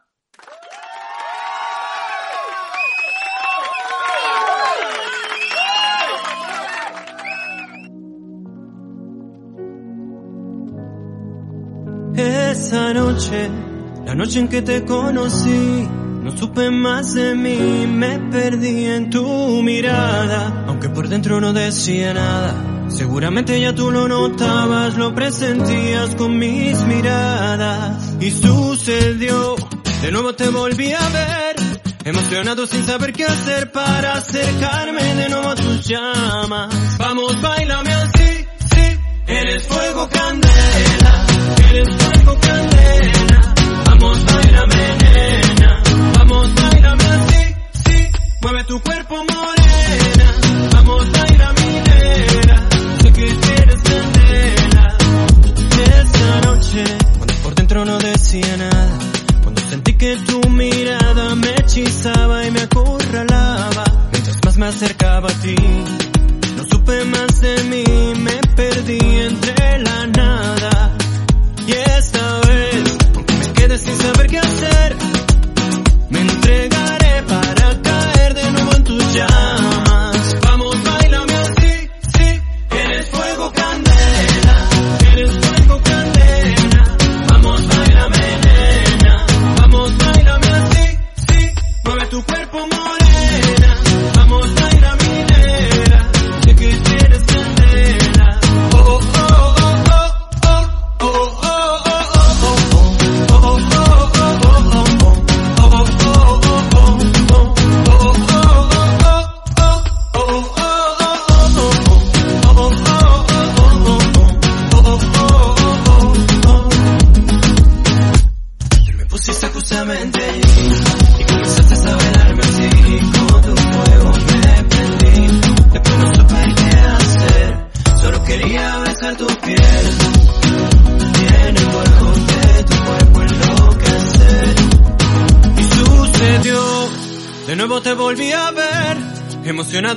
Esa 12.14 12.92
noche 12.92 13.71
la 14.06 14.14
noche 14.14 14.40
en 14.40 14.48
que 14.48 14.62
te 14.62 14.84
conocí, 14.84 15.88
no 16.22 16.36
supe 16.36 16.70
más 16.70 17.14
de 17.14 17.34
mí, 17.34 17.86
me 17.86 18.18
perdí 18.30 18.84
en 18.86 19.10
tu 19.10 19.62
mirada, 19.62 20.64
aunque 20.66 20.88
por 20.88 21.08
dentro 21.08 21.40
no 21.40 21.52
decía 21.52 22.14
nada. 22.14 22.72
Seguramente 22.88 23.58
ya 23.60 23.74
tú 23.74 23.90
lo 23.90 24.06
notabas, 24.06 24.96
lo 24.96 25.14
presentías 25.14 26.14
con 26.14 26.38
mis 26.38 26.78
miradas. 26.84 28.16
Y 28.20 28.30
sucedió, 28.30 29.56
de 30.02 30.12
nuevo 30.12 30.34
te 30.34 30.48
volví 30.48 30.92
a 30.92 31.08
ver, 31.08 31.56
emocionado 32.04 32.66
sin 32.66 32.84
saber 32.84 33.12
qué 33.12 33.24
hacer 33.24 33.72
para 33.72 34.14
acercarme 34.14 35.02
de 35.14 35.28
nuevo 35.30 35.48
a 35.48 35.54
tus 35.54 35.86
llamas. 35.86 36.98
Vamos, 36.98 37.40
bailame 37.40 37.92
así, 37.92 38.46
sí, 38.74 38.98
eres 39.26 39.66
fuego 39.66 40.08
candela, 40.08 41.26
eres 41.70 41.88
fuego 41.96 42.40
candela. 42.40 42.71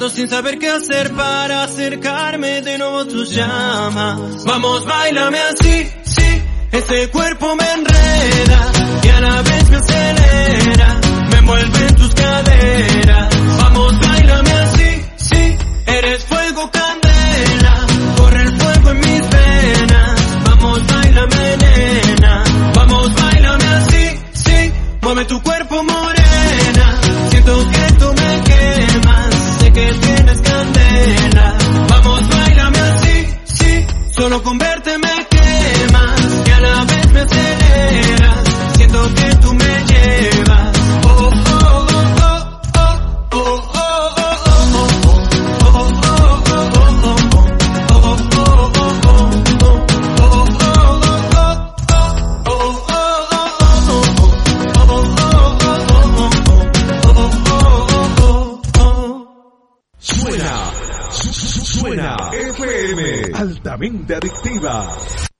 sin 0.10 0.27
saber 0.27 0.60
qué 0.60 0.69
hacer 0.69 1.13
para 1.13 1.63
acercarme 1.63 2.62
de 2.62 2.77
nuevo 2.77 2.99
a 2.99 3.08
tus 3.08 3.34
llamas. 3.34 4.43
Vamos, 4.45 4.86
bailame 4.86 5.39